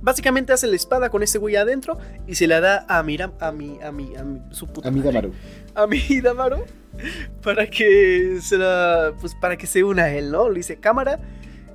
[0.00, 3.52] Básicamente hace la espada con ese güey adentro y se la da a Miram, a
[3.52, 5.32] mi, a mi, a mi, su puta A mi Damaru.
[5.74, 6.64] A mi Damaru.
[7.42, 10.48] Para que se la, pues para que se una a él, ¿no?
[10.48, 11.20] Le dice, cámara,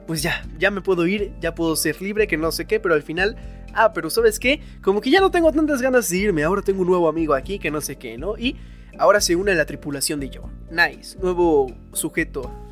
[0.07, 2.95] pues ya, ya me puedo ir, ya puedo ser libre, que no sé qué, pero
[2.95, 3.38] al final,
[3.73, 4.62] ah, pero ¿sabes qué?
[4.81, 7.59] Como que ya no tengo tantas ganas de irme, ahora tengo un nuevo amigo aquí,
[7.59, 8.38] que no sé qué, ¿no?
[8.38, 8.57] Y
[8.97, 10.49] ahora se une a la tripulación de yo.
[10.69, 12.62] Nice, nuevo sujeto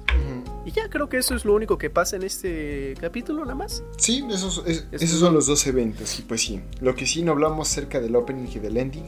[0.72, 3.84] y ya creo que eso es lo único que pasa en este capítulo, nada más.
[3.98, 6.20] Sí, esos, esos son los dos eventos.
[6.20, 9.06] Y pues sí, lo que sí no hablamos cerca del opening y del ending.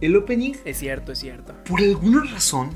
[0.00, 0.54] El opening.
[0.64, 1.54] Es cierto, es cierto.
[1.68, 2.70] Por alguna razón.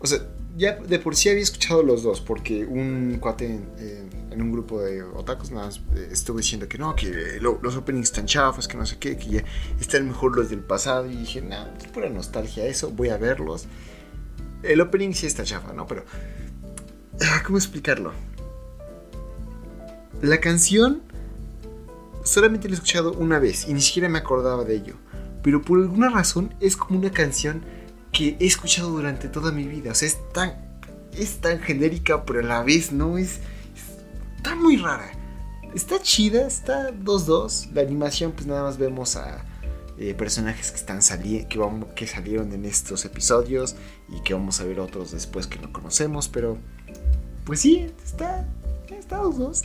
[0.00, 0.20] O sea,
[0.56, 5.02] ya de por sí había escuchado los dos, porque un cuate en, un grupo de
[5.02, 8.86] otakus nada más eh, estuvo diciendo que no, que los openings están chafas, que no
[8.86, 9.44] sé qué, que ya
[9.80, 11.06] están mejor los del pasado.
[11.10, 13.66] Y dije, no, es pura nostalgia eso, voy a verlos.
[14.62, 15.86] El opening sí está chafa, ¿no?
[15.86, 16.04] Pero
[17.48, 18.12] ¿Cómo explicarlo?
[20.20, 21.00] La canción
[22.22, 24.96] solamente la he escuchado una vez y ni siquiera me acordaba de ello.
[25.42, 27.62] Pero por alguna razón es como una canción
[28.12, 29.92] que he escuchado durante toda mi vida.
[29.92, 30.56] O sea, es tan,
[31.12, 33.40] es tan genérica, pero a la vez no es,
[34.36, 35.10] Está muy rara.
[35.74, 37.72] Está chida, está 2-2.
[37.72, 39.42] La animación, pues nada más vemos a
[39.98, 41.00] eh, personajes que, están
[41.48, 43.74] que, vamos, que salieron en estos episodios
[44.08, 46.58] y que vamos a ver otros después que no conocemos, pero
[47.48, 48.46] pues sí, está,
[48.90, 49.62] está los dos.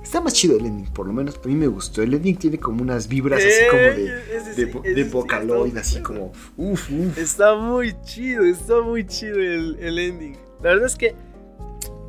[0.00, 2.02] Está más chido el ending, por lo menos a mí me gustó.
[2.02, 5.76] El ending tiene como unas vibras así como de, Eh, ese de, ese de Vocaloid,
[5.76, 6.26] así como
[6.56, 7.18] uff, uff.
[7.18, 10.36] Está muy chido, está muy chido el, el ending.
[10.62, 11.16] La verdad es que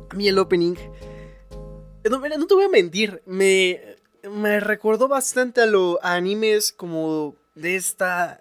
[0.08, 0.76] a mí el opening,
[2.08, 3.80] no, no te voy a mentir, me,
[4.30, 8.40] me recordó bastante a los animes como de esta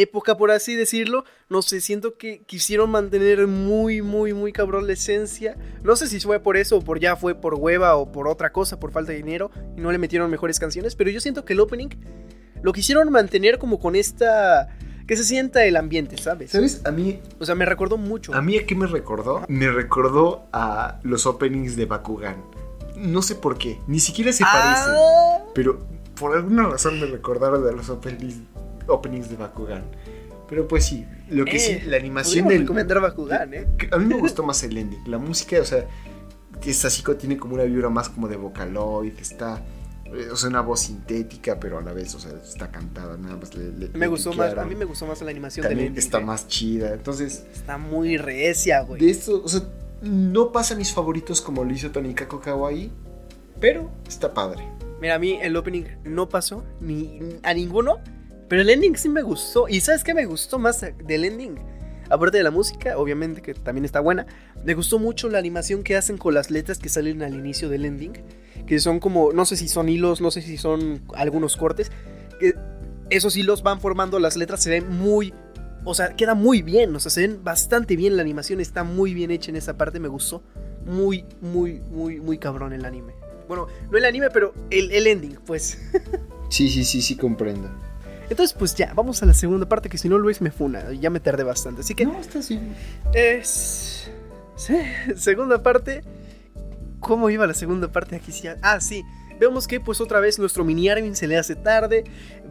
[0.00, 1.24] época, por así decirlo.
[1.48, 5.56] No sé, siento que quisieron mantener muy, muy, muy cabrón la esencia.
[5.82, 8.52] No sé si fue por eso o por ya fue por hueva o por otra
[8.52, 11.52] cosa, por falta de dinero y no le metieron mejores canciones, pero yo siento que
[11.54, 11.88] el opening
[12.62, 14.68] lo quisieron mantener como con esta...
[15.06, 16.50] Que se sienta el ambiente, ¿sabes?
[16.50, 16.82] ¿Sabes?
[16.84, 18.34] A mí, O sea, me recordó mucho.
[18.34, 19.44] a mí a qué me recordó?
[19.46, 22.42] Me recordó a los openings de Bakugan.
[22.96, 24.94] No sé por qué, ni siquiera se parecen.
[24.96, 25.86] Ah, Pero
[26.18, 28.40] por alguna razón me recordaron de los openings,
[28.88, 29.84] openings de Bakugan.
[30.48, 32.60] Pero pues sí, lo que Eh, sí, la animación del...
[32.60, 33.66] recomendar Bakugan, ¿eh?
[33.90, 35.02] A mí me gustó más el ending.
[35.06, 35.86] La música, o sea,
[36.64, 39.62] es así que tiene como una vibra más como de Vocaloid, está...
[40.04, 43.36] eh, O sea, una voz sintética, pero a la vez, o sea, está cantada, nada
[43.36, 45.88] más le, le- Me gustó más, a mí me gustó más la animación del También
[45.88, 46.24] ending, está ¿eh?
[46.24, 46.92] más chida.
[46.94, 49.00] Entonces, Está muy recia, güey.
[49.04, 49.62] de esto, o sea,
[50.02, 52.92] no pasa a mis favoritos como lo hizo Tonikako Kawaii,
[53.60, 54.62] pero está padre.
[55.00, 57.98] Mira, a mí el opening no pasó ni a ninguno,
[58.48, 59.68] pero el ending sí me gustó.
[59.68, 61.56] ¿Y sabes qué me gustó más del ending?
[62.08, 64.26] Aparte de la música, obviamente que también está buena,
[64.64, 67.84] me gustó mucho la animación que hacen con las letras que salen al inicio del
[67.84, 68.12] ending,
[68.64, 71.90] que son como, no sé si son hilos, no sé si son algunos cortes,
[72.38, 72.54] que
[73.10, 75.34] esos hilos van formando las letras, se ven muy,
[75.84, 79.12] o sea, queda muy bien, o sea, se ven bastante bien, la animación está muy
[79.12, 80.44] bien hecha en esa parte, me gustó
[80.84, 83.14] muy, muy, muy, muy cabrón el anime.
[83.48, 85.78] Bueno, no el anime, pero el, el ending, pues.
[86.48, 87.68] Sí, sí, sí, sí, comprendo.
[88.28, 91.10] Entonces, pues ya, vamos a la segunda parte, que si no Luis me funa, ya
[91.10, 91.82] me tardé bastante.
[91.82, 92.60] Así que No, está así.
[93.12, 94.10] es...
[94.56, 94.76] Sí,
[95.16, 96.02] segunda parte.
[97.00, 98.16] ¿Cómo iba la segunda parte?
[98.16, 98.48] Aquí sí.
[98.62, 99.04] Ah, sí.
[99.38, 102.04] Vemos que pues otra vez nuestro mini Armin se le hace tarde.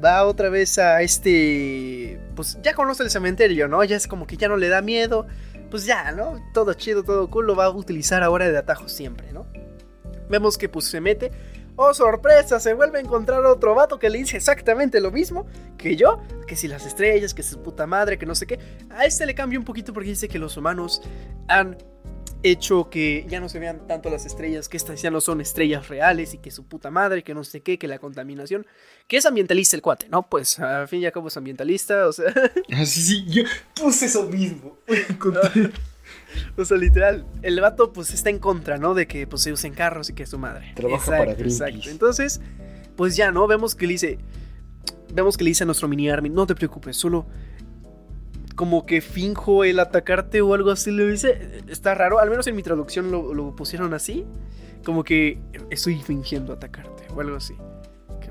[0.04, 2.20] Va otra vez a este...
[2.36, 3.84] Pues ya conoce el cementerio, ¿no?
[3.84, 5.26] Ya es como que ya no le da miedo.
[5.72, 6.40] Pues ya, ¿no?
[6.54, 7.48] Todo chido, todo cool.
[7.48, 9.48] Lo va a utilizar ahora de atajo siempre, ¿no?
[10.30, 11.32] Vemos que pues se mete.
[11.78, 15.46] Oh, sorpresa, se vuelve a encontrar otro vato que le dice exactamente lo mismo
[15.78, 16.22] que yo.
[16.48, 18.60] Que si las estrellas, que su puta madre, que no sé qué.
[18.90, 21.02] A este le cambia un poquito porque dice que los humanos
[21.48, 21.78] han
[22.44, 25.88] hecho que ya no se vean tanto las estrellas, que estas ya no son estrellas
[25.90, 28.68] reales y que su puta madre, que no sé qué, que la contaminación,
[29.08, 30.30] que es ambientalista el cuate, ¿no?
[30.30, 32.32] Pues al fin y al cabo es ambientalista, o sea,
[32.72, 34.78] Ah, sí, sí, yo puse eso mismo.
[36.58, 38.94] o sea, literal, el vato pues está en contra, ¿no?
[38.94, 40.74] De que pues se usen carros y que es su madre.
[40.76, 41.90] Trabaja para Greenpeace.
[41.90, 42.42] Entonces,
[42.96, 43.48] pues ya, ¿no?
[43.48, 44.20] Vemos que le dice,
[45.14, 47.26] vemos que le dice a nuestro mini Armin, no te preocupes, solo
[48.56, 52.56] como que finjo el atacarte o algo así, le dice, está raro, al menos en
[52.56, 54.26] mi traducción lo, lo pusieron así,
[54.86, 57.56] como que estoy fingiendo atacarte o algo así.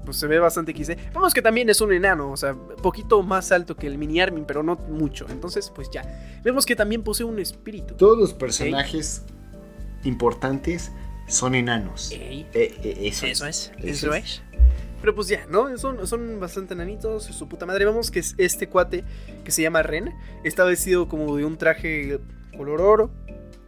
[0.04, 1.12] Pues se ve bastante XD.
[1.14, 4.44] Vemos que también es un enano, o sea, poquito más alto que el mini Armin,
[4.44, 5.26] pero no mucho.
[5.30, 6.02] Entonces, pues ya.
[6.44, 7.94] Vemos que también posee un espíritu.
[7.94, 9.22] Todos los personajes
[10.04, 10.92] importantes
[11.26, 12.10] son enanos.
[12.12, 14.42] Eh, eh, eso, Eso es, Eso eso es.
[15.00, 15.76] Pero pues ya, ¿no?
[15.76, 17.84] Son, son bastante enanitos, su puta madre.
[17.84, 19.04] Vemos que es este cuate
[19.44, 20.14] que se llama Ren
[20.44, 22.20] está vestido como de un traje
[22.56, 23.10] color oro.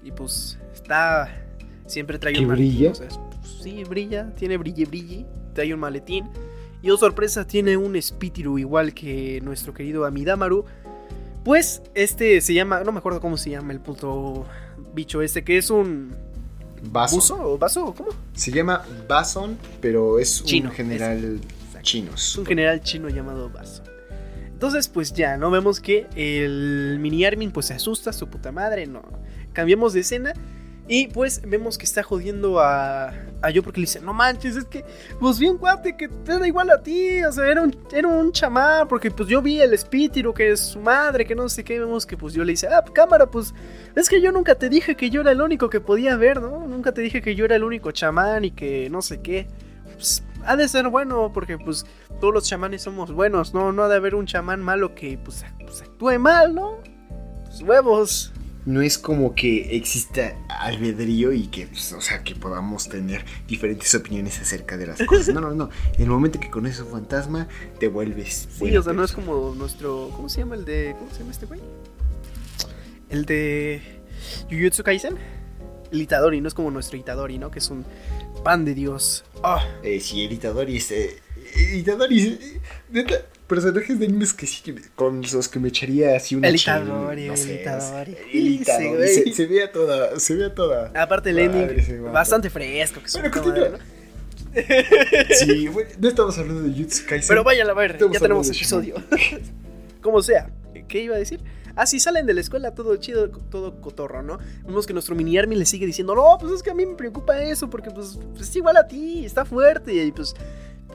[0.03, 1.29] Y pues está.
[1.87, 2.91] Siempre trae ¿Que un brilla?
[2.91, 5.27] o sea, es- pues, sí, brilla, tiene brille, brille.
[5.57, 6.29] Trae un maletín.
[6.83, 10.67] Y oh sorpresa, tiene un espíritu igual que nuestro querido Amidamaru.
[11.45, 14.45] Pues este se llama, no me acuerdo cómo se llama el puto
[14.95, 16.15] bicho este, que es un
[16.93, 17.19] Bason.
[17.19, 18.11] buzo o vaso, ¿cómo?
[18.35, 21.41] Se llama Bason, pero es Chino, un general
[21.83, 22.13] chino.
[22.15, 23.83] Es un general chino llamado Baso.
[24.53, 25.51] Entonces, pues ya, ¿no?
[25.51, 29.03] Vemos que el mini Armin pues se asusta, su puta madre, no.
[29.53, 30.35] Cambiamos de escena
[30.89, 34.65] y pues vemos que está jodiendo a, a yo porque le dice, no manches, es
[34.67, 34.85] que
[35.19, 38.07] pues vi un cuate que te da igual a ti, o sea, era un, era
[38.07, 41.65] un chamán, porque pues yo vi el espíritu que es su madre, que no sé
[41.65, 43.53] qué, vemos que pues yo le dice, ah, cámara, pues
[43.97, 46.67] es que yo nunca te dije que yo era el único que podía ver, ¿no?
[46.67, 49.49] Nunca te dije que yo era el único chamán y que no sé qué.
[49.95, 51.85] Pues, ha de ser bueno, porque pues
[52.21, 53.73] todos los chamanes somos buenos, ¿no?
[53.73, 56.79] No ha de haber un chamán malo que pues, pues, actúe mal, ¿no?
[57.47, 58.33] Pues huevos.
[58.67, 63.95] No es como que exista albedrío y que, pues, o sea, que podamos tener diferentes
[63.95, 65.33] opiniones acerca de las cosas.
[65.33, 65.71] No, no, no.
[65.95, 67.47] En el momento que conoces un fantasma,
[67.79, 68.49] te vuelves.
[68.59, 70.11] Sí, o sea, no es como nuestro.
[70.17, 70.97] ¿Cómo se llama el de.
[70.99, 71.61] ¿Cómo se llama este güey?
[73.09, 73.81] El de.
[74.51, 75.17] Jujutsu Kaisen.
[75.93, 77.53] El Itadori, no es como nuestro Itadori, ¿no?
[77.53, 77.85] Que es un
[78.43, 79.25] pan de Dios.
[79.45, 80.91] Ah, Eh, sí, el Itadori es.
[80.91, 81.21] eh,
[81.77, 82.27] Itadori es.
[82.33, 83.15] eh, neta,
[83.47, 87.33] personajes de animes que sí, con los que me echaría así una El Itadori, no
[87.33, 88.13] el sé, Itadori.
[88.13, 88.89] El Sí, Itadori.
[88.97, 89.09] güey.
[89.09, 90.19] se, se ve a toda.
[90.21, 90.93] Se ve a toda.
[90.95, 93.01] aparte el ending, bastante fresco.
[93.01, 93.69] Que Bueno, continúa.
[93.71, 93.79] ¿no?
[95.35, 97.29] Sí, güey, no estamos hablando de Jutsu Kaisen.
[97.29, 98.95] Pero vayan a ver, Estamos ya tenemos episodio.
[100.01, 100.51] Como sea,
[100.89, 101.41] ¿qué iba a decir?
[101.75, 104.39] Ah, sí, salen de la escuela todo chido, todo cotorro, ¿no?
[104.65, 106.95] Vemos que nuestro mini army le sigue diciendo, no, pues es que a mí me
[106.95, 110.35] preocupa eso, porque pues, pues es igual a ti, está fuerte, y pues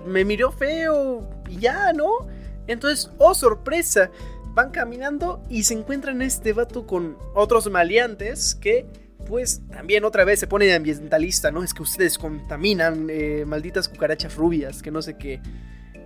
[0.08, 2.28] me miró feo, y ya, ¿no?
[2.68, 4.12] Entonces, oh sorpresa,
[4.54, 8.86] van caminando y se encuentran este vato con otros maleantes que
[9.26, 11.64] pues también otra vez se pone de ambientalista, ¿no?
[11.64, 15.42] Es que ustedes contaminan, eh, malditas cucarachas rubias, que no sé qué.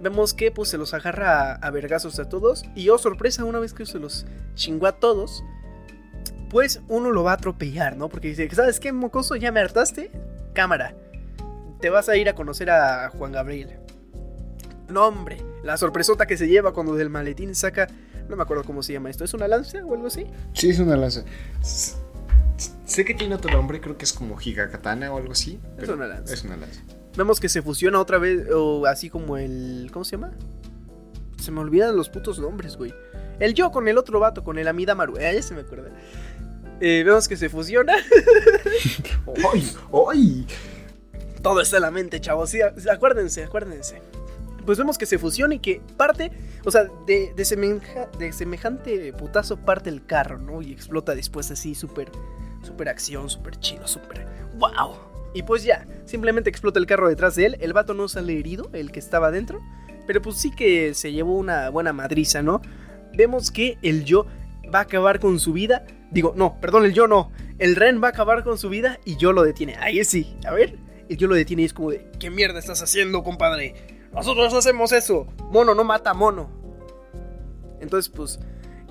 [0.01, 3.59] Vemos que pues se los agarra a, a vergazos a todos y oh sorpresa, una
[3.59, 5.43] vez que se los chingó a todos,
[6.49, 8.09] pues uno lo va a atropellar, ¿no?
[8.09, 9.35] Porque dice, ¿sabes qué, mocoso?
[9.35, 10.11] ¿Ya me hartaste?
[10.53, 10.95] Cámara,
[11.79, 13.84] te vas a ir a conocer a Juan Gabriel.
[14.89, 17.87] No, hombre, la sorpresota que se lleva cuando del maletín saca,
[18.29, 20.25] no me acuerdo cómo se llama esto, ¿es una lanza o algo así?
[20.53, 21.23] Sí, es una lanza.
[21.61, 21.95] S-
[22.85, 25.59] Sé que tiene otro nombre, creo que es como Higakatana o algo así.
[25.79, 26.33] Es una lanza.
[26.33, 26.81] Es una lanza.
[27.17, 29.89] Vemos que se fusiona otra vez, o así como el.
[29.91, 30.31] ¿Cómo se llama?
[31.41, 32.93] Se me olvidan los putos nombres, güey.
[33.39, 35.17] El yo con el otro vato, con el Amidamaru.
[35.17, 35.89] Eh, ya se me acuerda.
[36.79, 37.93] Eh, vemos que se fusiona.
[39.53, 39.71] ¡Ay!
[40.13, 40.47] ¡Ay!
[41.41, 42.49] Todo está en la mente, chavos.
[42.49, 44.01] Sí, acuérdense, acuérdense.
[44.65, 46.31] Pues vemos que se fusiona y que parte,
[46.63, 50.61] o sea, de, de, semeja- de semejante putazo parte el carro, ¿no?
[50.61, 52.11] Y explota después así, súper,
[52.63, 54.25] súper acción, súper chido, súper...
[54.57, 54.95] ¡Wow!
[55.33, 57.57] Y pues ya, simplemente explota el carro detrás de él.
[57.59, 59.61] El vato no sale herido, el que estaba dentro.
[60.07, 62.61] Pero pues sí que se llevó una buena madriza, ¿no?
[63.13, 64.27] Vemos que el yo
[64.73, 65.85] va a acabar con su vida.
[66.11, 67.31] Digo, no, perdón, el yo no.
[67.57, 69.75] El Ren va a acabar con su vida y yo lo detiene.
[69.75, 70.77] Ahí sí, a ver.
[71.09, 73.75] El yo lo detiene y es como de, ¿qué mierda estás haciendo, compadre?
[74.15, 75.27] Nosotros hacemos eso.
[75.51, 76.49] Mono no mata mono.
[77.81, 78.39] Entonces, pues,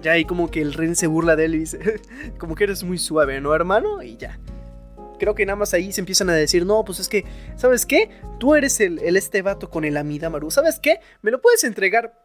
[0.02, 2.00] ya ahí como que el Ren se burla de él y dice,
[2.38, 4.02] como que eres muy suave, ¿no, hermano?
[4.02, 4.38] Y ya.
[5.18, 7.24] Creo que nada más ahí se empiezan a decir, no, pues es que,
[7.56, 8.10] ¿sabes qué?
[8.38, 10.50] Tú eres el, el este vato con el Amidamaru.
[10.50, 11.00] ¿Sabes qué?
[11.22, 12.20] ¿Me lo puedes entregar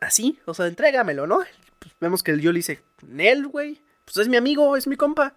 [0.00, 0.38] así?
[0.44, 1.38] O sea, entrégamelo, ¿no?
[1.78, 3.82] Pues vemos que el yo le dice, Nel, güey.
[4.04, 5.34] Pues es mi amigo, es mi compa.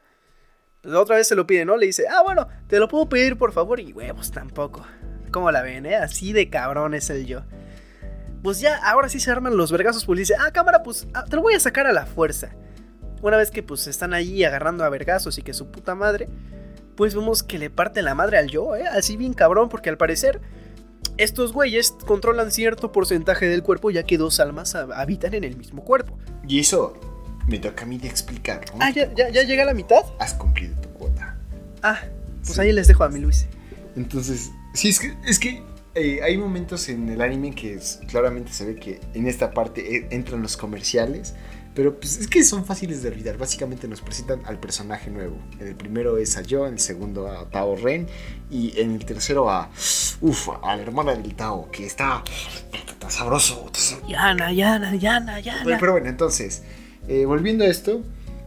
[0.81, 1.77] Pues otra vez se lo pide, ¿no?
[1.77, 3.79] Le dice, ah, bueno, te lo puedo pedir por favor.
[3.79, 4.85] Y huevos tampoco.
[5.31, 5.95] ¿Cómo la ven, eh?
[5.95, 7.41] Así de cabrón es el yo.
[8.43, 11.35] Pues ya, ahora sí se arman los vergazos, pues dice, ah, cámara, pues ah, te
[11.35, 12.49] lo voy a sacar a la fuerza.
[13.21, 16.29] Una vez que pues están allí agarrando a vergazos y que su puta madre,
[16.95, 18.85] pues vemos que le parte la madre al yo, ¿eh?
[18.87, 20.39] Así bien cabrón, porque al parecer
[21.17, 25.57] estos güeyes controlan cierto porcentaje del cuerpo ya que dos almas hab- habitan en el
[25.57, 26.17] mismo cuerpo.
[26.47, 26.97] Y eso
[27.47, 28.61] me toca a mí de explicar.
[28.79, 30.01] Ah, ¿ya, ya, ya llega a la mitad?
[30.19, 31.35] Has cumplido tu cuota.
[31.83, 31.99] Ah,
[32.41, 32.61] pues Sí.
[32.61, 33.47] ahí les dejo a mi Luis.
[33.97, 35.61] Entonces, sí, es que, es que
[35.95, 39.95] eh, hay momentos en el anime que es- claramente se ve que en esta parte
[39.97, 41.33] eh, entran los comerciales,
[41.75, 43.37] pero pues es que son fáciles de olvidar.
[43.37, 45.37] Básicamente nos presentan al personaje nuevo.
[45.59, 48.07] En el primero es a Yo, en el segundo a Tao Ren
[48.51, 49.69] y en el tercero a,
[50.21, 52.23] uf, a la hermana del Tao, que está,
[52.73, 53.69] está sabroso.
[53.73, 54.07] está.
[54.07, 55.63] Yana, Yana, Yana, Yana.
[55.63, 56.63] Bueno, pero bueno, entonces,
[57.07, 58.01] eh, volviendo a esto,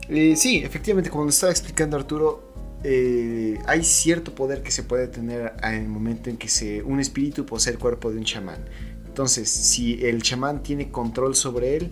[0.09, 2.52] sí, efectivamente, como nos estaba explicando Arturo,
[2.85, 7.01] eh, hay cierto poder que se puede tener en el momento en que se, un
[7.01, 8.64] espíritu posee el cuerpo de un chamán.
[9.07, 11.90] Entonces, si el chamán tiene control sobre él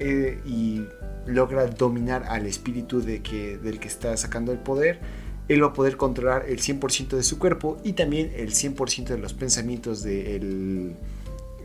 [0.00, 0.82] eh, y
[1.26, 5.00] logra dominar al espíritu de que, del que está sacando el poder,
[5.48, 9.18] él va a poder controlar el 100% de su cuerpo y también el 100% de
[9.18, 10.96] los pensamientos del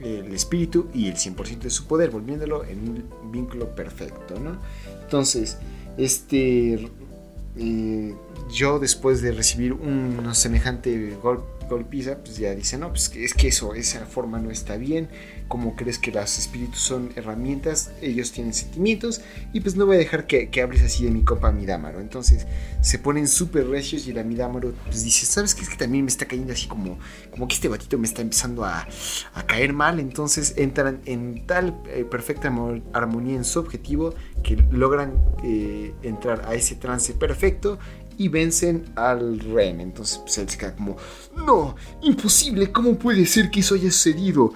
[0.01, 4.59] el espíritu y el 100% de su poder, volviéndolo en un vínculo perfecto, ¿no?
[5.01, 5.57] Entonces,
[5.97, 6.89] este,
[7.55, 13.47] yo después de recibir un semejante gol, golpiza, pues ya dice, no, pues es que
[13.47, 15.09] eso, esa forma no está bien,
[15.47, 19.21] como crees que los espíritus son herramientas, ellos tienen sentimientos,
[19.51, 21.99] y pues no voy a dejar que, que hables así de mi compa Midamaro.
[21.99, 22.47] Entonces
[22.81, 25.61] se ponen súper recios y el Midamaro pues dice, ¿sabes qué?
[25.61, 26.97] Es que también me está cayendo así como,
[27.31, 28.87] como que este batito me está empezando a,
[29.33, 34.55] a caer mal, entonces entran en tal eh, perfecta mo- armonía en su objetivo que
[34.71, 37.79] logran eh, entrar a ese trance perfecto
[38.17, 39.81] y vencen al Ren.
[39.81, 40.97] Entonces pues, él se queda como,
[41.35, 44.53] no, imposible, ¿cómo puede ser que eso haya sucedido?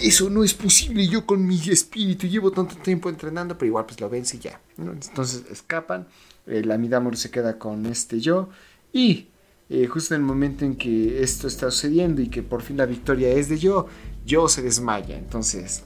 [0.00, 4.00] Eso no es posible, yo con mi espíritu llevo tanto tiempo entrenando, pero igual pues
[4.00, 4.60] lo vence ya.
[4.78, 6.06] Entonces escapan,
[6.46, 8.48] el Amidamor se queda con este yo
[8.92, 9.28] y
[9.68, 12.86] eh, justo en el momento en que esto está sucediendo y que por fin la
[12.86, 13.86] victoria es de yo,
[14.24, 15.16] yo se desmaya.
[15.16, 15.82] Entonces,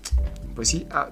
[0.55, 1.11] pues sí, ah,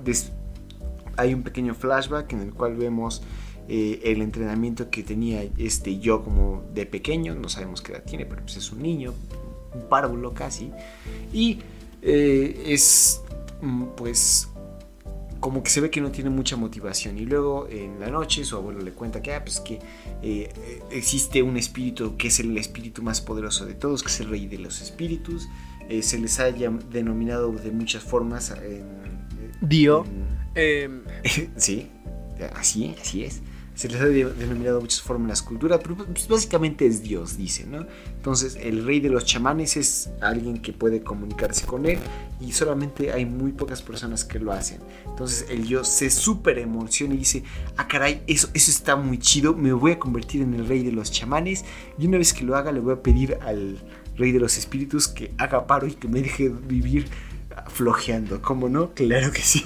[1.16, 3.22] hay un pequeño flashback en el cual vemos
[3.70, 8.24] eh, el entrenamiento que tenía este yo como de pequeño, no sabemos qué edad tiene,
[8.24, 9.12] pero pues es un niño,
[9.74, 10.72] un párvulo casi,
[11.34, 11.58] y
[12.00, 13.20] eh, es
[13.60, 14.48] mm, pues
[15.38, 18.56] como que se ve que no tiene mucha motivación y luego en la noche su
[18.56, 19.78] abuelo le cuenta que, ah, pues que
[20.22, 20.48] eh,
[20.90, 24.46] existe un espíritu que es el espíritu más poderoso de todos, que es el rey
[24.46, 25.46] de los espíritus,
[26.00, 28.54] se les ha denominado de muchas formas.
[29.60, 30.04] Dio.
[30.54, 31.02] Em.
[31.56, 31.90] sí,
[32.54, 33.42] así, así es
[33.78, 37.86] se les ha denominado muchas formas escultura, pero pues, básicamente es Dios, dice, ¿no?
[38.16, 42.00] Entonces, el rey de los chamanes es alguien que puede comunicarse con él
[42.40, 44.80] y solamente hay muy pocas personas que lo hacen.
[45.06, 47.44] Entonces, el Dios se súper emociona y dice,
[47.76, 50.90] ah, caray, eso, eso está muy chido, me voy a convertir en el rey de
[50.90, 51.64] los chamanes
[51.96, 53.78] y una vez que lo haga le voy a pedir al
[54.16, 57.06] rey de los espíritus que haga paro y que me deje vivir
[57.68, 58.92] flojeando, ¿cómo no?
[58.94, 59.64] Claro que sí.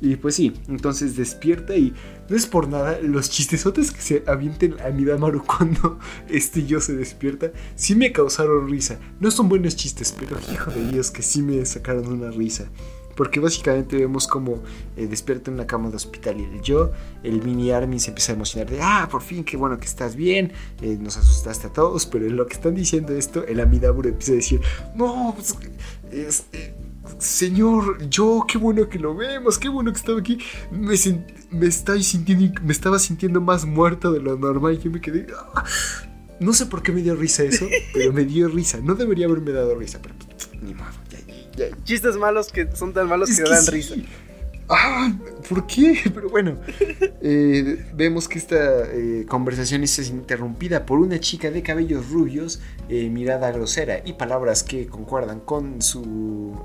[0.00, 1.94] Y pues sí, entonces despierta y
[2.28, 6.94] no es por nada, los chistesotes que se avienten a Nidamaru cuando este yo se
[6.94, 8.98] despierta, sí me causaron risa.
[9.20, 12.68] No son buenos chistes, pero hijo de Dios que sí me sacaron una risa.
[13.14, 14.62] Porque básicamente vemos como
[14.94, 16.92] eh, despierta en una cama de hospital y el yo,
[17.22, 20.14] el mini Armin se empieza a emocionar de, ah, por fin, qué bueno que estás
[20.14, 24.10] bien, eh, nos asustaste a todos, pero en lo que están diciendo esto, el Amidaburo
[24.10, 24.60] empieza a decir,
[24.94, 25.56] no, pues,
[26.12, 26.74] este
[27.18, 30.38] Señor, yo, qué bueno que lo vemos, qué bueno que estaba aquí.
[30.70, 30.96] Me,
[31.50, 35.26] me, sintiendo, me estaba sintiendo más muerto de lo normal y yo me quedé...
[35.54, 35.64] Ah,
[36.38, 38.78] no sé por qué me dio risa eso, pero me dio risa.
[38.82, 40.14] No debería haberme dado risa, pero
[40.60, 40.90] ni modo.
[41.84, 43.94] Chistes malos que son tan malos que, dan risa.
[44.68, 45.12] Ah,
[45.48, 46.02] ¿por qué?
[46.14, 46.58] Pero bueno,
[47.20, 53.08] eh, vemos que esta eh, conversación es interrumpida por una chica de cabellos rubios, eh,
[53.08, 56.56] mirada grosera y palabras que concuerdan con su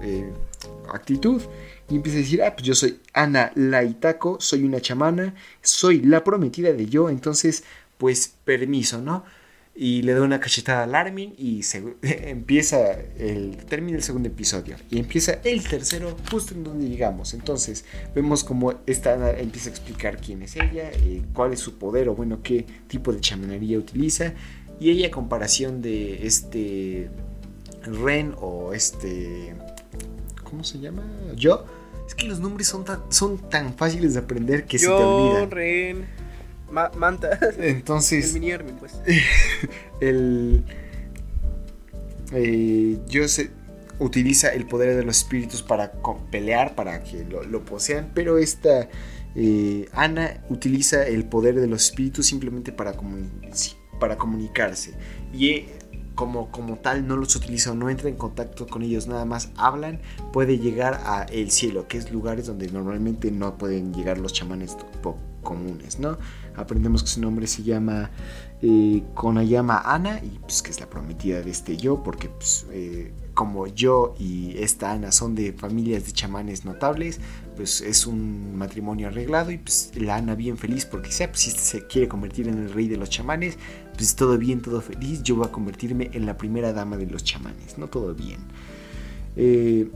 [0.91, 1.41] actitud.
[1.89, 6.24] Y empieza a decir, ah, pues yo soy Ana Laitaco, soy una chamana, soy la
[6.24, 7.64] prometida de yo, entonces,
[7.97, 9.24] pues permiso, ¿no?
[9.74, 14.76] Y le da una cachetada al Armin y se, empieza el termina el segundo episodio.
[14.90, 17.34] Y empieza el tercero justo en donde llegamos.
[17.34, 22.10] Entonces vemos como esta empieza a explicar quién es ella eh, cuál es su poder
[22.10, 24.34] o bueno qué tipo de chamanería utiliza.
[24.80, 27.10] Y ella a comparación de este
[27.84, 29.56] Ren o este
[30.44, 31.04] cómo se llama
[31.36, 31.66] yo
[32.06, 35.50] es que los nombres son tan, son tan fáciles de aprender que se te olvidan.
[35.50, 36.06] Ren
[36.72, 37.40] manta.
[37.60, 38.34] Entonces.
[38.34, 39.00] El mini pues.
[40.02, 40.64] el.
[42.34, 43.00] Eh,
[44.00, 45.92] utiliza el poder de los espíritus para
[46.32, 48.90] pelear, para que lo, posean, pero esta.
[49.34, 52.94] Eh, Ana utiliza el poder de los espíritus simplemente para,
[54.00, 54.94] para comunicarse.
[55.34, 55.80] Y eh,
[56.16, 59.52] como, como tal no los utiliza o no entra en contacto con ellos, nada más
[59.56, 60.02] hablan,
[60.34, 64.76] puede llegar a el cielo, que es lugares donde normalmente no pueden llegar los chamanes
[65.42, 66.18] comunes, ¿no?
[66.56, 68.12] Aprendemos que su nombre se llama
[68.62, 73.12] eh, Konayama Ana y pues que es la prometida de este yo, porque pues, eh,
[73.34, 77.20] como yo y esta Ana son de familias de chamanes notables,
[77.56, 81.49] pues es un matrimonio arreglado y pues la Ana bien feliz porque sea, pues si
[81.49, 83.58] este se quiere convertir en el rey de los chamanes,
[83.95, 87.24] pues todo bien, todo feliz, yo voy a convertirme en la primera dama de los
[87.24, 88.39] chamanes, no todo bien.
[89.36, 89.89] Eh,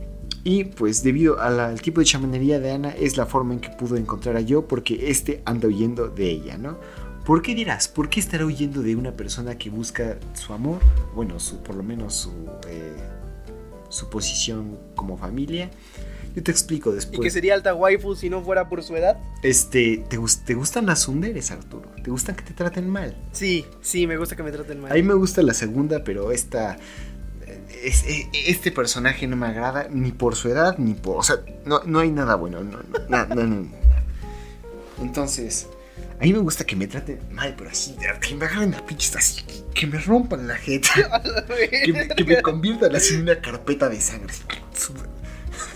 [0.45, 3.97] y pues debido al tipo de chamanería de Ana es la forma en que pudo
[3.97, 6.77] encontrar a yo porque este anda huyendo de ella, ¿no?
[7.25, 7.87] ¿Por qué dirás?
[7.87, 10.79] ¿Por qué estará huyendo de una persona que busca su amor?
[11.15, 12.29] Bueno, su, por lo menos su,
[12.69, 12.95] eh,
[13.89, 15.71] su posición como familia.
[16.35, 17.17] Yo te explico después.
[17.17, 19.17] ¿Y qué sería alta waifu si no fuera por su edad?
[19.41, 21.89] Este, ¿te, ¿te gustan las underes, Arturo?
[22.03, 23.17] ¿Te gustan que te traten mal?
[23.31, 24.91] Sí, sí, me gusta que me traten mal.
[24.91, 26.77] A mí me gusta la segunda, pero esta
[27.83, 31.17] e, este personaje no me agrada ni por su edad ni por.
[31.17, 32.61] O sea, no, hay nada bueno.
[32.61, 33.67] No, no,
[35.01, 35.67] Entonces,
[36.19, 39.17] a mí me gusta que me traten mal, pero así, que me agarren la pinche
[39.17, 40.89] así, que me rompan la jeta.
[41.83, 44.33] que, me, que me conviertan así en una carpeta de sangre.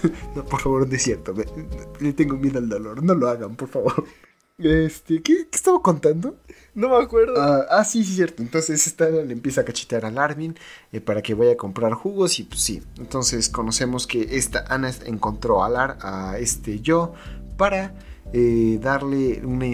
[0.35, 1.33] No, por favor, no es cierto.
[1.99, 3.03] le tengo miedo al dolor.
[3.03, 4.05] No lo hagan, por favor.
[4.59, 6.35] Este, ¿qué, qué estaba contando?
[6.75, 7.41] No me acuerdo.
[7.41, 8.41] Ah, ah, sí, sí, cierto.
[8.41, 10.55] Entonces esta le empieza a cachetear al Armin
[10.91, 12.81] eh, para que vaya a comprar jugos y pues sí.
[12.97, 17.13] Entonces conocemos que esta Ana encontró a, Lar, a este yo
[17.57, 17.93] para
[18.33, 19.65] eh, darle una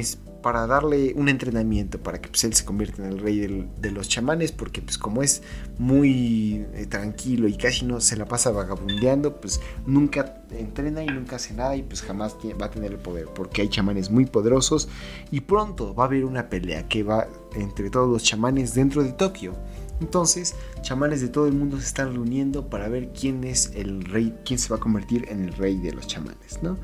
[0.46, 4.08] para darle un entrenamiento para que pues, él se convierta en el rey de los
[4.08, 5.41] chamanes, porque pues como es
[5.80, 11.38] muy eh, tranquilo y casi no se la pasa vagabundeando, pues nunca entrena y nunca
[11.38, 14.88] hace nada y pues jamás va a tener el poder, porque hay chamanes muy poderosos
[15.32, 17.26] y pronto va a haber una pelea que va
[17.56, 19.56] entre todos los chamanes dentro de Tokio.
[20.00, 24.32] Entonces, chamanes de todo el mundo se están reuniendo para ver quién es el rey,
[24.46, 26.78] quién se va a convertir en el rey de los chamanes, ¿no?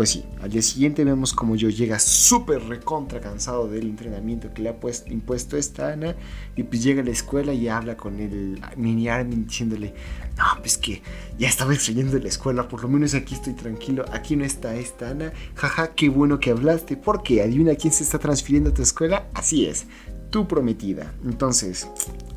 [0.00, 4.62] Pues sí, al día siguiente vemos como yo llega súper recontra cansado del entrenamiento que
[4.62, 6.16] le ha puesto, impuesto esta Ana.
[6.56, 9.92] Y pues llega a la escuela y habla con el mini Armin diciéndole:
[10.38, 11.02] No, pues que
[11.38, 14.06] ya estaba extrayendo de la escuela, por lo menos aquí estoy tranquilo.
[14.10, 15.34] Aquí no está esta Ana.
[15.54, 16.96] Jaja, qué bueno que hablaste.
[16.96, 19.28] Porque adivina quién se está transfiriendo a tu escuela.
[19.34, 19.84] Así es,
[20.30, 21.12] tu prometida.
[21.26, 21.86] Entonces,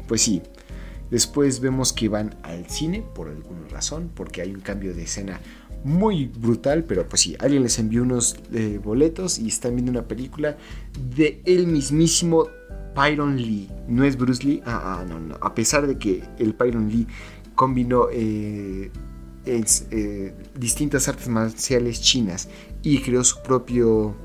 [0.10, 0.42] pues sí.
[1.12, 5.40] Después vemos que van al cine por alguna razón, porque hay un cambio de escena
[5.84, 10.04] muy brutal, pero pues sí, alguien les envió unos eh, boletos y están viendo una
[10.04, 10.58] película
[11.16, 12.48] de el mismísimo
[12.96, 13.70] Pyron Lee.
[13.88, 15.36] No es Bruce Lee, ah, ah no, no.
[15.42, 17.08] A pesar de que el Pyron Lee
[17.56, 18.92] combinó eh,
[19.46, 22.48] eh, distintas artes marciales chinas
[22.82, 24.16] y creó su propio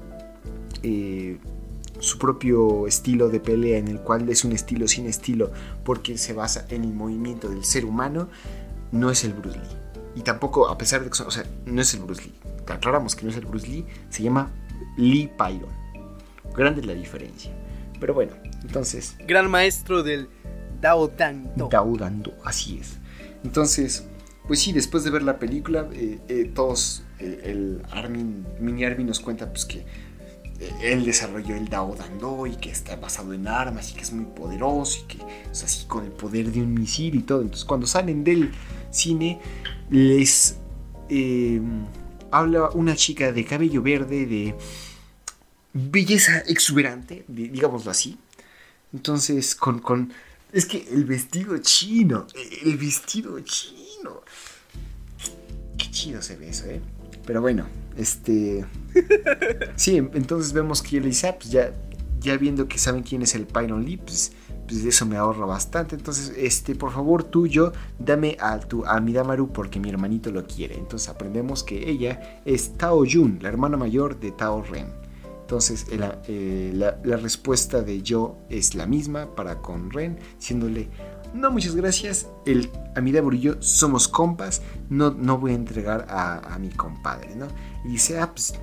[1.99, 5.51] su propio estilo de pelea en el cual es un estilo sin estilo
[5.85, 8.29] porque se basa en el movimiento del ser humano
[8.93, 9.78] no es el Bruce Lee
[10.19, 12.35] y tampoco, a pesar de que, o sea, no es el Bruce Lee.
[12.67, 14.51] Aclaramos que no es el Bruce Lee, se llama
[14.97, 15.71] Lee Pyron.
[16.57, 17.53] Grande la diferencia.
[18.01, 19.15] Pero bueno, entonces.
[19.29, 20.29] Gran maestro del
[20.81, 21.69] Dao Dando.
[21.69, 22.97] Dao Dando, así es.
[23.45, 24.09] Entonces,
[24.49, 29.21] pues sí, después de ver la película, eh, eh, todos, el, Armin, Mini Armin nos
[29.21, 29.87] cuenta pues que
[30.59, 34.13] eh, él desarrolló el Dao Dando y que está basado en armas y que es
[34.13, 35.19] muy poderoso y que
[35.53, 37.41] es así con el poder de un misil y todo.
[37.43, 38.51] Entonces, cuando salen del
[38.91, 39.41] cine,
[39.91, 40.57] les
[41.09, 41.61] eh,
[42.31, 44.55] habla una chica de cabello verde, de
[45.73, 48.19] belleza exuberante, digámoslo así.
[48.93, 50.13] Entonces, con, con...
[50.53, 52.27] Es que el vestido chino,
[52.65, 54.23] el vestido chino.
[55.77, 56.81] Qué chido se ve eso, ¿eh?
[57.27, 57.67] Pero bueno,
[57.97, 58.65] este...
[59.77, 61.73] Sí, entonces vemos que Elisa, pues ya,
[62.21, 64.33] ya viendo que saben quién es el Pyron pues
[64.69, 65.97] pues eso me ahorra bastante.
[65.97, 69.01] Entonces, este, por favor, tú yo, dame a, tu, a
[69.53, 70.77] porque mi hermanito lo quiere.
[70.77, 74.93] Entonces aprendemos que ella es Tao Yun, la hermana mayor de Tao Ren.
[75.41, 75.87] Entonces
[76.29, 80.91] eh, la, respuesta de yo es la misma para con Ren, diciéndole,
[81.33, 84.61] no muchas gracias, el Amidabur y yo somos compas,
[84.91, 87.47] no, no voy a entregar a, a mi compadre, ¿no?
[87.87, 88.59] Y dice, ah, pues eh,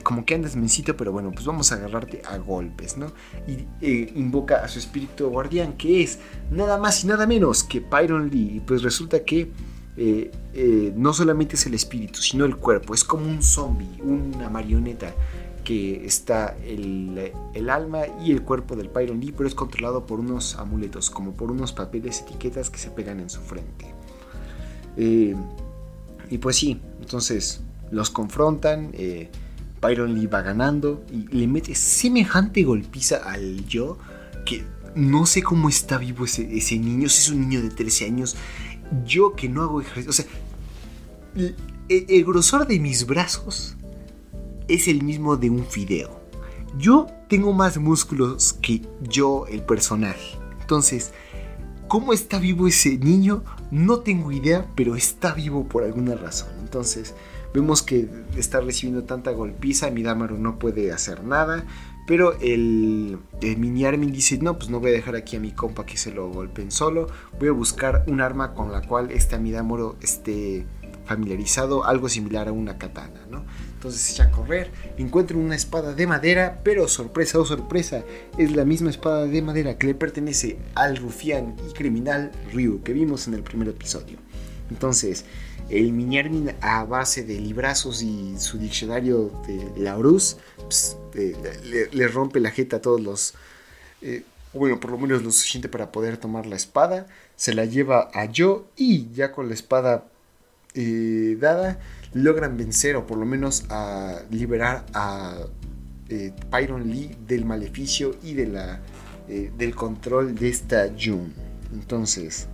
[0.00, 3.12] como que andas mencito, pero bueno, pues vamos a agarrarte a golpes, ¿no?
[3.46, 6.18] Y eh, invoca a su espíritu guardián, que es
[6.50, 8.56] nada más y nada menos que Pyron Lee.
[8.56, 9.52] Y pues resulta que
[9.96, 12.94] eh, no solamente es el espíritu, sino el cuerpo.
[12.94, 15.12] Es como un zombie, una marioneta
[15.62, 20.20] que está el, el, alma y el cuerpo del Pyron Lee, pero es controlado por
[20.20, 23.92] unos amuletos, como por unos papeles, etiquetas que se pegan en su frente.
[24.96, 28.92] y pues sí, entonces los confrontan.
[29.82, 33.98] Byron Lee va ganando y le mete semejante golpiza al yo
[34.46, 34.64] que
[34.94, 38.36] no sé cómo está vivo ese, niño, si es un niño de 13 años,
[39.04, 40.26] yo que no hago ejercicio, o sea,
[41.88, 43.76] el, grosor de mis brazos
[44.68, 46.20] es el mismo de un fideo.
[46.78, 50.38] Yo tengo más músculos que yo, el personaje.
[50.60, 51.12] Entonces,
[51.88, 53.44] ¿cómo está vivo ese niño?
[53.70, 56.50] No tengo idea, pero está vivo por alguna razón.
[56.60, 57.14] Entonces,
[57.54, 61.64] Vemos que está recibiendo tanta golpiza, Midamaru no puede hacer nada.
[62.06, 65.86] Pero el, mini Armin dice, no, pues no voy a dejar aquí a mi compa
[65.86, 67.06] que se lo golpeen solo.
[67.38, 70.66] Voy a buscar un arma con la cual este Midamaru esté
[71.04, 73.44] familiarizado, algo similar a una katana, ¿no?
[73.74, 78.04] Entonces echa a correr, encuentra una espada de madera, pero sorpresa o oh sorpresa,
[78.38, 82.92] es la misma espada de madera que le pertenece al rufián y criminal Ryu que
[82.92, 84.18] vimos en el primer episodio.
[84.70, 85.24] Entonces,
[85.72, 92.50] el Miñarmin a base de librazos y su diccionario de Laurus pues, le, rompe la
[92.50, 93.34] jeta a todos los...
[94.02, 97.06] Eh, bueno, por lo menos lo suficiente para poder tomar la espada.
[97.36, 100.04] Se la lleva a Yo y ya con la espada
[100.74, 101.80] eh, dada
[102.12, 105.38] logran vencer o por lo menos a liberar a
[106.10, 108.80] eh, Pyron Lee del maleficio y de la,
[109.26, 111.30] del control de esta June.
[111.72, 112.48] Entonces,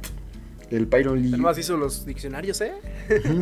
[0.70, 1.28] el Pyron Lee.
[1.28, 2.72] Además hizo los diccionarios, ¿eh?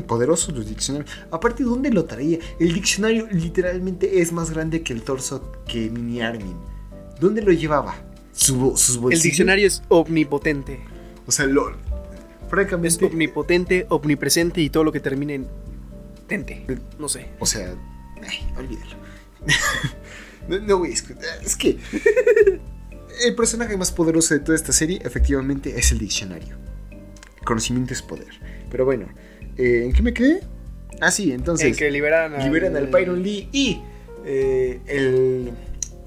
[0.07, 1.11] poderosos los diccionarios.
[1.31, 2.39] Aparte, ¿dónde lo traía?
[2.61, 6.57] El diccionario literalmente es más grande que el torso que Mini Armin.
[7.20, 7.95] ¿Dónde lo llevaba?
[8.33, 9.24] sus bolsillos.
[9.24, 10.81] El diccionario es omnipotente.
[11.27, 11.74] O sea, lo,
[12.51, 12.89] francamente.
[12.89, 15.49] Es omnipotente, omnipresente y todo lo que termine en
[16.27, 16.66] tente.
[16.99, 17.31] No sé.
[17.41, 17.74] O sea,
[18.57, 18.97] olvídalo.
[20.49, 21.24] no, no voy a escuchar.
[21.43, 21.79] Es que.
[23.24, 26.66] el personaje más poderoso de toda esta serie, efectivamente, es el diccionario
[27.47, 28.28] conocimiento es poder.
[28.70, 29.07] Pero bueno,
[29.57, 30.40] eh, ¿en qué me quedé?
[31.01, 31.68] Ah, sí, entonces.
[31.68, 33.80] En que liberan, liberan al Pyron Lee y
[34.26, 35.53] eh, el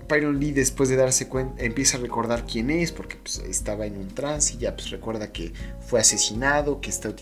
[0.07, 3.97] Pyron Lee después de darse cuenta empieza a recordar quién es porque pues, estaba en
[3.97, 7.13] un trance y ya pues recuerda que fue asesinado, que está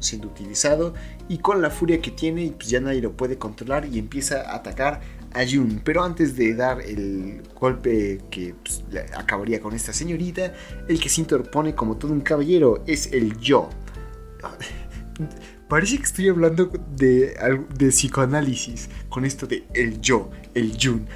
[0.00, 0.94] siendo utilizado
[1.28, 4.56] y con la furia que tiene pues ya nadie lo puede controlar y empieza a
[4.56, 5.00] atacar
[5.34, 5.82] a Jun.
[5.84, 8.84] Pero antes de dar el golpe que pues,
[9.16, 10.52] acabaría con esta señorita,
[10.88, 13.68] el que se interpone como todo un caballero es el yo.
[15.68, 17.34] Parece que estoy hablando de,
[17.76, 21.06] de psicoanálisis con esto de el yo, el Jun.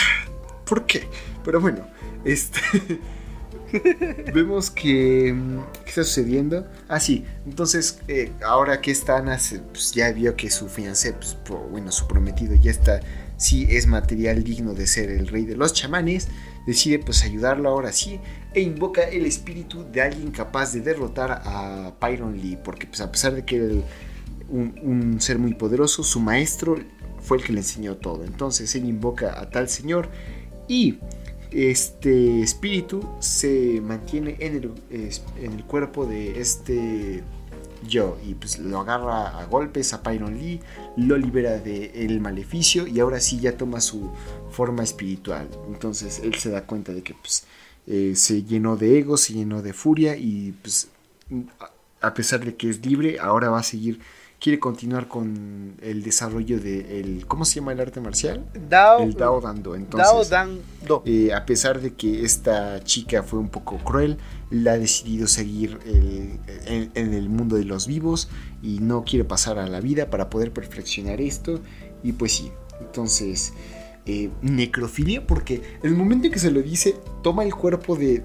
[0.66, 1.08] ¿Por qué?
[1.44, 1.86] Pero bueno,
[2.24, 2.60] este.
[4.34, 5.34] vemos que.
[5.84, 6.66] ¿Qué está sucediendo?
[6.88, 7.24] Ah, sí.
[7.46, 9.38] Entonces, eh, ahora que está Ana,
[9.72, 11.38] pues, ya vio que su fiancé, pues,
[11.70, 13.00] bueno, su prometido ya está.
[13.36, 16.28] Sí, es material digno de ser el rey de los chamanes.
[16.66, 18.20] Decide, pues, ayudarlo ahora sí.
[18.54, 22.58] E invoca el espíritu de alguien capaz de derrotar a Pyron Lee.
[22.62, 23.66] Porque, pues, a pesar de que era
[24.48, 26.76] un, un ser muy poderoso, su maestro
[27.20, 28.24] fue el que le enseñó todo.
[28.24, 30.08] Entonces, él invoca a tal señor
[30.68, 30.98] y
[31.50, 34.72] este espíritu se mantiene en el,
[35.40, 37.22] en el cuerpo de este
[37.86, 40.60] yo y pues lo agarra a golpes a Pyron Lee,
[40.96, 44.10] lo libera del maleficio y ahora sí ya toma su
[44.50, 45.48] forma espiritual.
[45.68, 47.44] Entonces él se da cuenta de que pues,
[47.86, 50.88] eh, se llenó de ego, se llenó de furia y pues
[52.00, 54.00] a pesar de que es libre, ahora va a seguir
[54.40, 58.44] quiere continuar con el desarrollo de el, ¿cómo se llama el arte marcial?
[58.68, 59.74] Dao, el Dao Dando.
[59.74, 61.02] Entonces, Dao Dando.
[61.06, 64.18] Eh, a pesar de que esta chica fue un poco cruel,
[64.50, 68.28] la ha decidido seguir en, el mundo de los vivos
[68.62, 71.60] y no quiere pasar a la vida para poder perfeccionar esto.
[72.02, 73.52] Y pues sí, entonces...
[74.08, 78.22] Eh, necrofilia porque en el momento en que se lo dice toma el cuerpo de,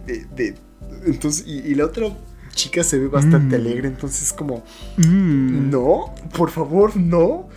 [1.08, 2.12] entonces y, y, la otra
[2.52, 3.62] chica se ve bastante mm.
[3.62, 4.64] alegre, entonces como,
[4.98, 5.70] mm.
[5.70, 7.50] no, por favor, no,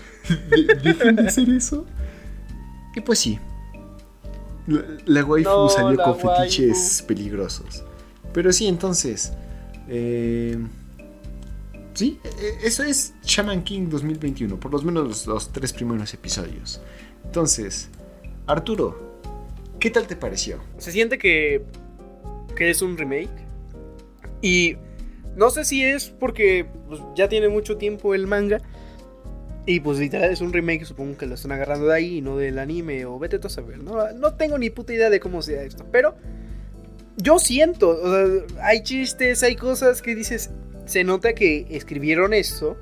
[0.82, 1.86] dejen de hacer eso.
[2.96, 3.38] Y pues sí,
[5.06, 7.84] la, waifu salió con fetiches peligrosos.
[8.32, 9.32] Pero sí, entonces,
[9.88, 10.58] eh,
[11.92, 16.80] sí, e, eso es Shaman King 2021, por lo menos los, los tres primeros episodios.
[17.24, 17.88] Entonces,
[18.46, 19.20] Arturo,
[19.78, 20.60] ¿qué tal te pareció?
[20.78, 21.64] Se siente que,
[22.56, 23.43] que es un remake
[24.44, 24.76] y
[25.36, 28.60] no sé si es porque pues, ya tiene mucho tiempo el manga.
[29.66, 32.36] Y pues literal es un remake, supongo que lo están agarrando de ahí y no
[32.36, 33.78] del anime o vete tú a saber.
[33.78, 34.12] ¿no?
[34.12, 35.86] no tengo ni puta idea de cómo sea esto.
[35.90, 36.14] Pero
[37.16, 40.50] yo siento, o sea, hay chistes, hay cosas que dices,
[40.84, 42.76] se nota que escribieron esto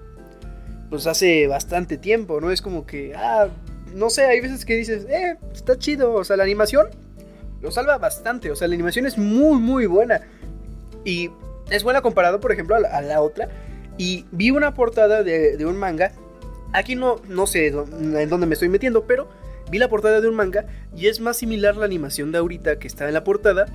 [0.91, 2.51] pues hace bastante tiempo, ¿no?
[2.51, 3.49] Es como que, ah,
[3.95, 6.89] no sé, hay veces que dices, eh, está chido, o sea, la animación
[7.61, 10.23] lo salva bastante, o sea, la animación es muy, muy buena.
[11.05, 11.31] Y
[11.73, 13.49] es buena comparado, por ejemplo, a la, otra.
[13.99, 16.13] Y vi una portada de, un manga.
[16.73, 19.29] Aquí no, no sé en dónde me estoy metiendo, pero
[19.71, 20.67] vi la portada de un manga
[20.97, 23.67] y es más similar la animación de ahorita que está en la portada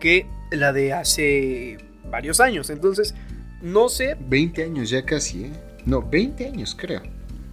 [0.00, 1.78] que la de hace
[2.10, 2.70] varios años.
[2.70, 3.14] Entonces,
[3.62, 4.16] no sé.
[4.18, 5.52] 20 años ya casi, ¿eh?
[5.84, 7.02] No, 20 años creo.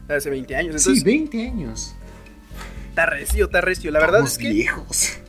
[0.08, 0.82] Hace 20 años.
[0.82, 1.96] sí, 20 años.
[2.90, 3.92] Está recio, está recio.
[3.92, 4.50] La verdad es que.
[4.50, 5.22] viejos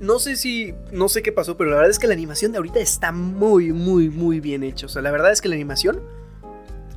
[0.00, 2.58] no sé si, no sé qué pasó, pero la verdad es que la animación de
[2.58, 4.86] ahorita está muy, muy, muy bien hecha.
[4.86, 6.00] O sea, la verdad es que la animación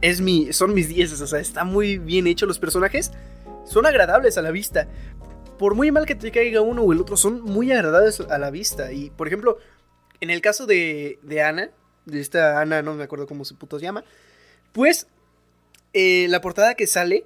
[0.02, 2.46] es mi, son mis dieces, o sea, está muy bien hecho.
[2.46, 3.12] Los personajes
[3.66, 4.88] son agradables a la vista.
[5.58, 8.52] Por muy mal que te caiga uno o el otro, son muy agradables a la
[8.52, 8.92] vista.
[8.92, 9.58] Y, por ejemplo,
[10.20, 11.72] en el caso de, de Ana,
[12.06, 14.04] de esta Ana, no me acuerdo cómo se puto llama,
[14.72, 15.08] pues
[15.94, 17.26] eh, la portada que sale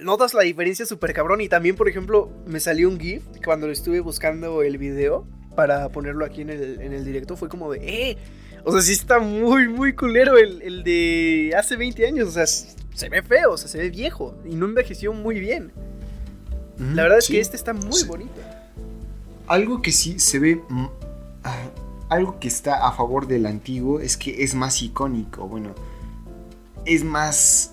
[0.00, 1.40] notas la diferencia súper cabrón.
[1.40, 6.24] Y también, por ejemplo, me salió un GIF cuando estuve buscando el video para ponerlo
[6.24, 7.36] aquí en el, directo.
[7.36, 8.18] Fue como de, ¡eh!
[8.64, 12.28] O sea, sí está muy, muy culero el, de hace 20 años.
[12.28, 14.36] O sea, se ve feo, o sea, se ve viejo.
[14.44, 15.72] Y no envejeció muy bien.
[16.78, 18.40] la verdad es que este está muy bonito.
[19.46, 20.60] Algo que sí se ve.
[20.68, 20.86] Mm,
[21.44, 21.70] ah,
[22.08, 25.48] algo que está a favor del antiguo es que es más icónico.
[25.48, 25.74] Bueno,
[26.84, 27.72] es más.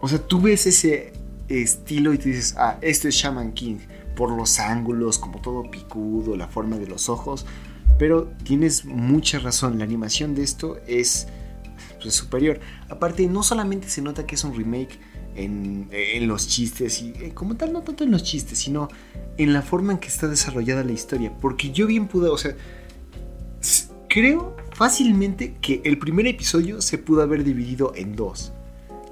[0.00, 1.12] O sea, tú ves ese
[1.50, 3.78] estilo y tú dices, ah, esto es Shaman King,
[4.16, 7.46] por los ángulos, como todo picudo, la forma de los ojos.
[7.98, 11.28] Pero tienes mucha razón, la animación de esto es
[12.00, 12.60] pues, superior.
[12.88, 14.98] Aparte, no solamente se nota que es un remake
[15.36, 18.88] en, los chistes, y eh, como tal, no tanto en los chistes, sino
[19.36, 21.32] en la forma en que está desarrollada la historia.
[21.40, 22.54] Porque yo bien pude, o sea,
[24.08, 28.52] creo fácilmente que el primer episodio se pudo haber dividido en dos.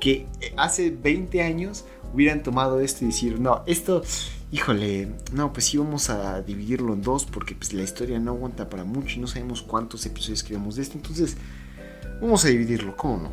[0.01, 0.27] Que
[0.57, 4.03] hace 20 años hubieran tomado esto y decir, no, esto,
[4.51, 8.69] híjole, no, pues sí vamos a dividirlo en dos porque pues la historia no aguanta
[8.69, 11.37] para mucho y no sabemos cuántos episodios queremos de esto, entonces
[12.21, 13.31] vamos a dividirlo, ¿cómo no?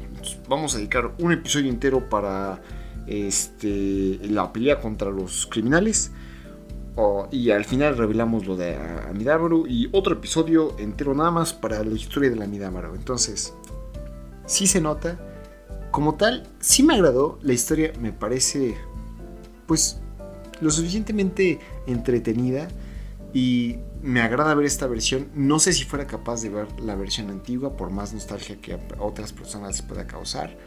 [0.47, 2.61] vamos a dedicar un episodio entero para
[3.07, 6.11] este, la pelea contra los criminales,
[7.31, 8.77] y al final revelamos lo de
[9.09, 12.95] Amidamaru y otro episodio entero nada más para la historia de la Amidamaru.
[12.95, 13.53] Entonces,
[14.45, 15.19] sí se nota.
[15.95, 17.39] Como tal, sí me agradó.
[17.41, 18.75] La historia me parece,
[19.65, 20.01] pues,
[20.59, 22.67] lo suficientemente entretenida.
[23.33, 25.29] Y me agrada ver esta versión.
[25.35, 28.79] No sé si fuera capaz de ver la versión antigua, por más nostalgia que a
[28.99, 30.57] otras personas pueda causar.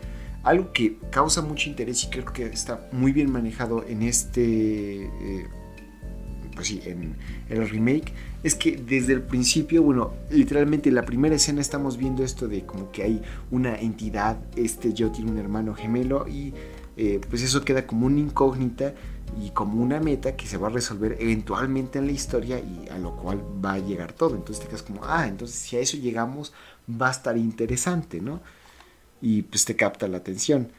[0.44, 5.46] Algo que causa mucho interés y creo que está muy bien manejado en este eh,
[6.58, 7.14] pues sí, en,
[7.50, 12.24] el remake, es que desde el principio, bueno, literalmente en la primera escena estamos viendo
[12.24, 16.52] esto de como que hay una entidad, este yo tiene un hermano gemelo y
[16.96, 18.92] eh, pues eso queda como una incógnita
[19.40, 22.98] y como una meta que se va a resolver eventualmente en la historia y a
[22.98, 24.34] lo cual va a llegar todo.
[24.34, 26.52] Entonces te quedas como, ah, entonces si a eso llegamos
[26.90, 28.40] va a estar interesante, ¿no?
[29.22, 30.72] Y pues te capta la atención.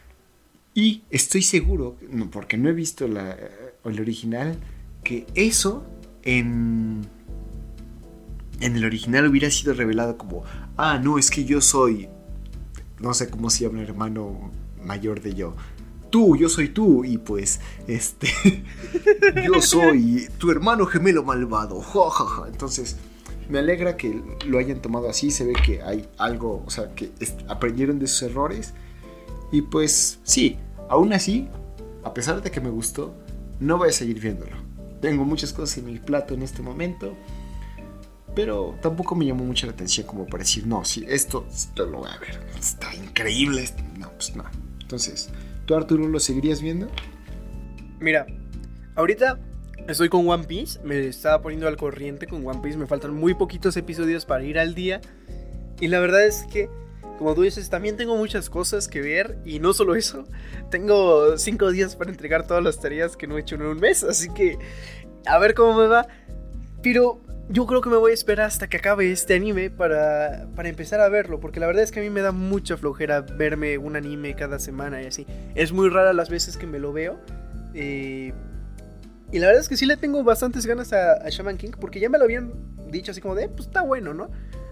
[0.73, 1.95] Y estoy seguro,
[2.33, 3.37] porque no he visto la,
[3.85, 4.57] el original,
[5.03, 5.85] que eso
[6.23, 7.01] en,
[8.59, 10.43] en el original hubiera sido revelado como,
[10.77, 12.09] ah, no, es que yo soy,
[12.99, 14.51] no sé cómo se llama hermano
[14.83, 15.55] mayor de yo.
[16.09, 18.27] Tú, yo soy tú, y pues, este,
[19.45, 21.83] yo soy tu hermano gemelo malvado,
[22.47, 22.97] Entonces,
[23.47, 27.11] me alegra que lo hayan tomado así, se ve que hay algo, o sea, que
[27.47, 28.73] aprendieron de sus errores.
[29.51, 30.57] Y pues, sí,
[30.89, 31.47] aún así,
[32.03, 33.15] a pesar de que me gustó,
[33.59, 34.68] no voy a seguir viéndolo.
[35.01, 37.15] Tengo muchas cosas en mi plato en este momento.
[38.35, 42.09] Pero tampoco me llamó mucho la atención como para decir, no, si esto, lo voy
[42.09, 42.39] a ver.
[42.57, 43.65] Está increíble.
[43.97, 44.43] No, pues no.
[44.79, 45.29] Entonces,
[45.65, 46.89] ¿tú Arturo lo seguirías viendo?
[47.99, 48.27] Mira,
[48.95, 49.39] ahorita
[49.87, 50.79] estoy con One Piece.
[50.83, 52.77] Me estaba poniendo al corriente con One Piece.
[52.77, 55.01] Me faltan muy poquitos episodios para ir al día.
[55.79, 56.69] Y la verdad es que
[57.19, 60.23] como tú dices, también tengo muchas cosas que ver y no solo eso,
[60.71, 64.05] tengo cinco días para entregar todas las tareas que no he hecho en un mes,
[64.05, 64.57] así que
[65.25, 66.07] a ver cómo me va.
[66.81, 70.69] Pero yo creo que me voy a esperar hasta que acabe este anime para, para
[70.69, 73.77] empezar a verlo, porque la verdad es que a mí me da mucha flojera verme
[73.77, 75.27] un anime cada semana y así.
[75.55, 77.19] Es muy rara las veces que me lo veo.
[77.73, 78.31] Eh,
[79.29, 81.99] y la verdad es que sí le tengo bastantes ganas a, a Shaman King, porque
[81.99, 82.53] ya me lo habían
[82.89, 84.29] dicho así como de, pues está bueno, ¿no?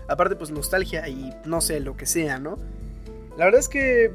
[0.08, 2.58] Aparte, pues nostalgia y no sé, lo que sea, ¿no?
[3.38, 4.12] La verdad es que.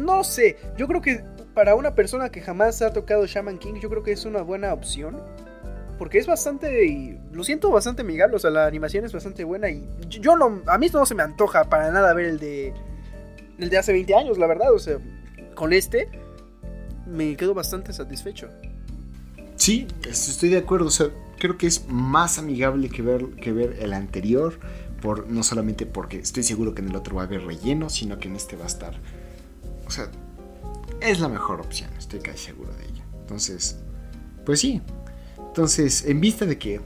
[0.00, 0.56] No sé.
[0.76, 1.22] Yo creo que
[1.54, 4.72] para una persona que jamás ha tocado Shaman King, yo creo que es una buena
[4.72, 5.20] opción.
[5.98, 7.18] Porque es bastante.
[7.32, 8.36] Lo siento bastante amigable.
[8.36, 9.70] O sea, la animación es bastante buena.
[9.70, 10.62] Y yo no.
[10.66, 12.74] A mí no se me antoja para nada ver el de.
[13.58, 14.72] El de hace 20 años, la verdad.
[14.72, 14.98] O sea,
[15.54, 16.08] con este.
[17.06, 18.48] Me quedo bastante satisfecho.
[19.56, 20.86] Sí, estoy de acuerdo.
[20.86, 24.58] O sea, creo que es más amigable que ver, que ver el anterior
[25.28, 28.28] no solamente porque estoy seguro que en el otro va a haber relleno, sino que
[28.28, 28.98] en este va a estar.
[29.86, 30.10] O sea,
[31.00, 33.02] es la mejor opción, estoy casi seguro de ello.
[33.20, 33.78] Entonces,
[34.44, 34.80] pues sí.
[35.38, 36.80] Entonces, en vista de que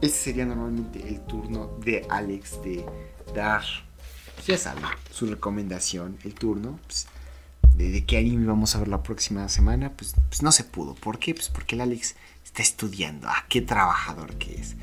[0.00, 2.84] este sería normalmente el turno de Alex de
[3.34, 3.62] dar,
[4.46, 7.06] ya saben, su recomendación, el turno, pues,
[7.76, 10.94] de, qué anime vamos a ver la próxima semana, pues, pues no se pudo.
[10.94, 11.34] ¿Por qué?
[11.34, 13.28] Pues porque el Alex está estudiando.
[13.28, 14.74] Ah, qué trabajador que es.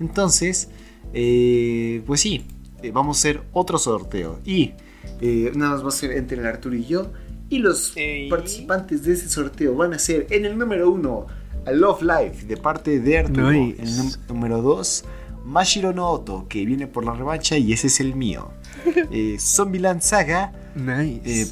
[0.00, 0.68] Entonces,
[1.12, 2.44] eh, pues sí,
[2.82, 4.40] eh, vamos a hacer otro sorteo.
[4.44, 4.72] Y
[5.20, 7.10] eh, nada más va a ser entre el Arturo y yo.
[7.48, 7.94] Y los
[8.28, 11.26] participantes de ese sorteo van a ser en el número uno,
[11.66, 13.50] a Love Life de parte de Arturo.
[13.50, 15.04] En el número dos,
[15.44, 18.50] Mashiro no Oto, que viene por la revancha y ese es el mío.
[19.40, 20.52] Zombieland Saga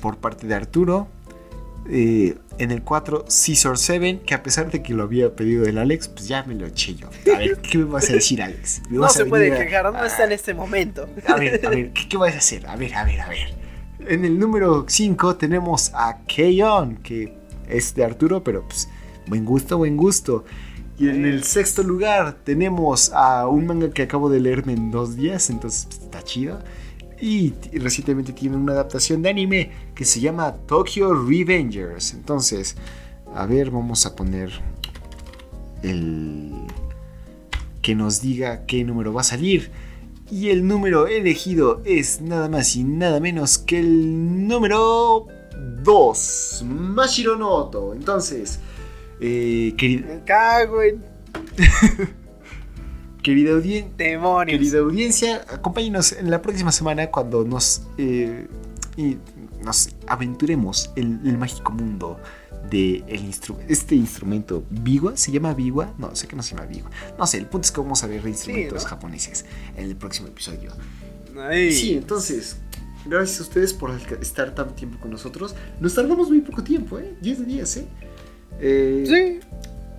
[0.01, 1.09] por parte de Arturo.
[1.91, 5.79] Eh, en el 4, Caesar 7, que a pesar de que lo había pedido el
[5.79, 7.09] Alex, pues ya me lo eché yo.
[7.35, 8.83] A ver, ¿qué me vas a decir, Alex?
[8.91, 11.09] no se puede quejar, no está en este momento.
[11.27, 12.67] A ver, a ver, ¿qué, vas a hacer?
[12.67, 13.55] A ver, a ver, a ver.
[14.01, 17.35] En el número 5 tenemos a Keyon, que
[17.69, 18.89] es de Arturo, pero pues
[19.27, 20.45] buen gusto, buen gusto.
[20.99, 25.17] Y en el sexto lugar tenemos a un manga que acabo de leerme en dos
[25.17, 26.59] días, entonces pues, está chido.
[27.21, 32.15] Y recientemente tiene una adaptación de anime que se llama Tokyo Revengers.
[32.15, 32.77] Entonces,
[33.35, 34.51] a ver, vamos a poner
[35.83, 36.53] el
[37.83, 39.71] que nos diga qué número va a salir.
[40.31, 45.27] Y el número elegido es nada más y nada menos que el número
[45.83, 47.95] 2, Mashiro Noto.
[47.95, 48.61] Entonces,
[49.21, 49.75] eh.
[49.81, 51.03] Me cago en.
[54.53, 58.47] Querida, audiencia, acompáñenos en la próxima semana cuando nos, eh,
[59.63, 62.19] nos aventuremos en el mágico mundo
[62.71, 63.05] de
[63.69, 64.65] este instrumento.
[64.71, 65.15] ¿Biwa?
[65.15, 65.93] ¿Se llama Biwa?
[65.99, 66.91] No, sé que no se llama Biwa.
[67.19, 69.45] No sé, el punto es que vamos a ver instrumentos japoneses
[69.77, 70.73] en el próximo episodio.
[71.71, 72.57] Sí, entonces,
[73.05, 73.91] gracias a ustedes por
[74.23, 75.55] estar tanto tiempo con nosotros.
[75.81, 77.15] Nos tardamos muy poco tiempo, ¿eh?
[77.21, 77.87] 10 días, ¿eh?
[78.59, 79.49] eh sí.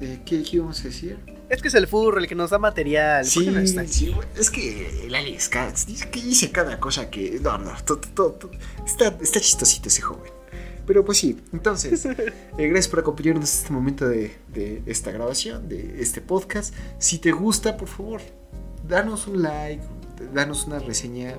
[0.01, 1.38] Eh, ¿qué, íbamos a decir?
[1.49, 3.23] Es que es el furro el que nos da material.
[3.23, 4.27] ¿Por Sí, no está sí, güey.
[4.37, 7.39] es que el Alex Katz dice que dice cada cosa que.
[7.41, 8.51] No, no, to- to- to-
[8.85, 10.31] está, está chistosito ese joven.
[10.85, 15.67] Pero pues sí, entonces, eh, gracias por acompañarnos en este momento de, de esta grabación,
[15.69, 16.73] de este podcast.
[16.97, 18.21] Si te gusta, por favor,
[18.87, 19.83] danos un like,
[20.33, 21.35] danos una reseña,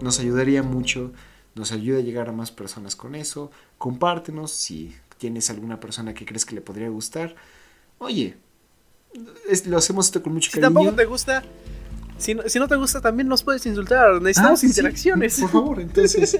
[0.00, 1.12] nos ayudaría mucho,
[1.54, 3.50] nos ayuda a llegar a más personas con eso.
[3.78, 7.34] Compártenos si tienes alguna persona que crees que le podría gustar.
[7.98, 8.36] Oye,
[9.48, 10.74] es- lo hacemos esto con mucho Si cariño.
[10.74, 11.42] tampoco te gusta,
[12.18, 14.20] si no, si no te gusta, también nos puedes insultar.
[14.20, 15.40] Necesitamos Ah, sí, interacciones.
[15.40, 16.36] por favor, entonces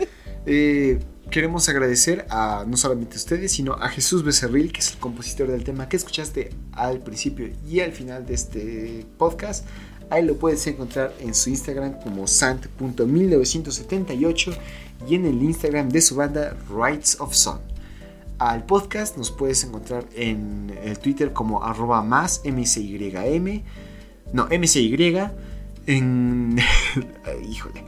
[0.46, 0.98] eh,
[1.30, 5.48] queremos agradecer a no solamente a ustedes, sino a Jesús Becerril, que es el compositor
[5.50, 9.64] del tema que escuchaste al principio y al final de este podcast.
[10.10, 14.56] Ahí lo puedes encontrar en su Instagram como sant.1978
[15.06, 17.58] y en el Instagram de su banda Rights of Sun.
[18.38, 23.62] Al podcast nos puedes encontrar en el Twitter como arroba más mcym,
[24.32, 25.16] no, mcy,
[25.86, 26.56] en...
[27.50, 27.84] Híjole,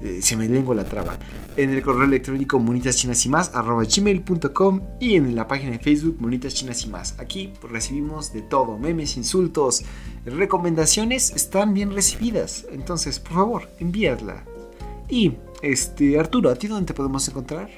[0.00, 1.18] eh, se me lengua la traba.
[1.56, 5.78] En el correo electrónico monitas chinas y más arroba gmail.com y en la página de
[5.78, 7.18] Facebook monitas y más.
[7.18, 9.82] Aquí recibimos de todo, memes, insultos,
[10.24, 12.66] recomendaciones están bien recibidas.
[12.72, 14.44] Entonces, por favor, envíadla.
[15.08, 17.68] Y, este, Arturo, ¿a ti dónde te podemos encontrar?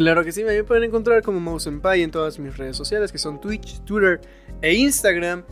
[0.00, 3.38] Claro que sí, me pueden encontrar como Mouse en todas mis redes sociales, que son
[3.38, 4.18] Twitch, Twitter
[4.62, 5.44] e Instagram.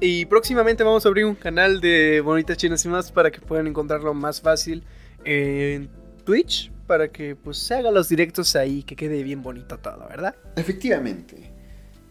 [0.00, 3.66] Y próximamente vamos a abrir un canal de bonitas chinas y más para que puedan
[3.66, 4.84] encontrarlo más fácil
[5.24, 5.88] en
[6.24, 10.34] Twitch, para que pues se hagan los directos ahí, que quede bien bonito todo, ¿verdad?
[10.56, 11.45] Efectivamente.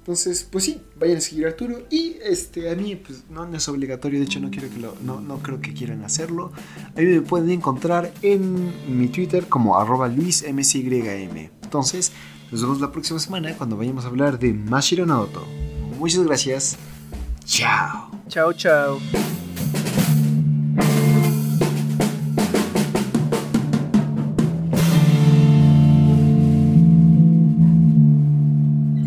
[0.06, 1.80] Entonces, pues sí, vayan a seguir Arturo.
[1.90, 5.20] Y este, a mí, pues no, no es obligatorio, de hecho no quiero que no,
[5.20, 6.52] no creo que quieran hacerlo.
[6.96, 11.50] A mí me pueden encontrar en mi Twitter como arroba luismcym.
[11.64, 12.12] Entonces,
[12.52, 15.44] nos vemos la próxima semana cuando vayamos a hablar de Mashiro Naoto.
[15.98, 16.78] Muchas gracias.
[17.44, 18.12] Chao.
[18.28, 19.00] Chao, chao.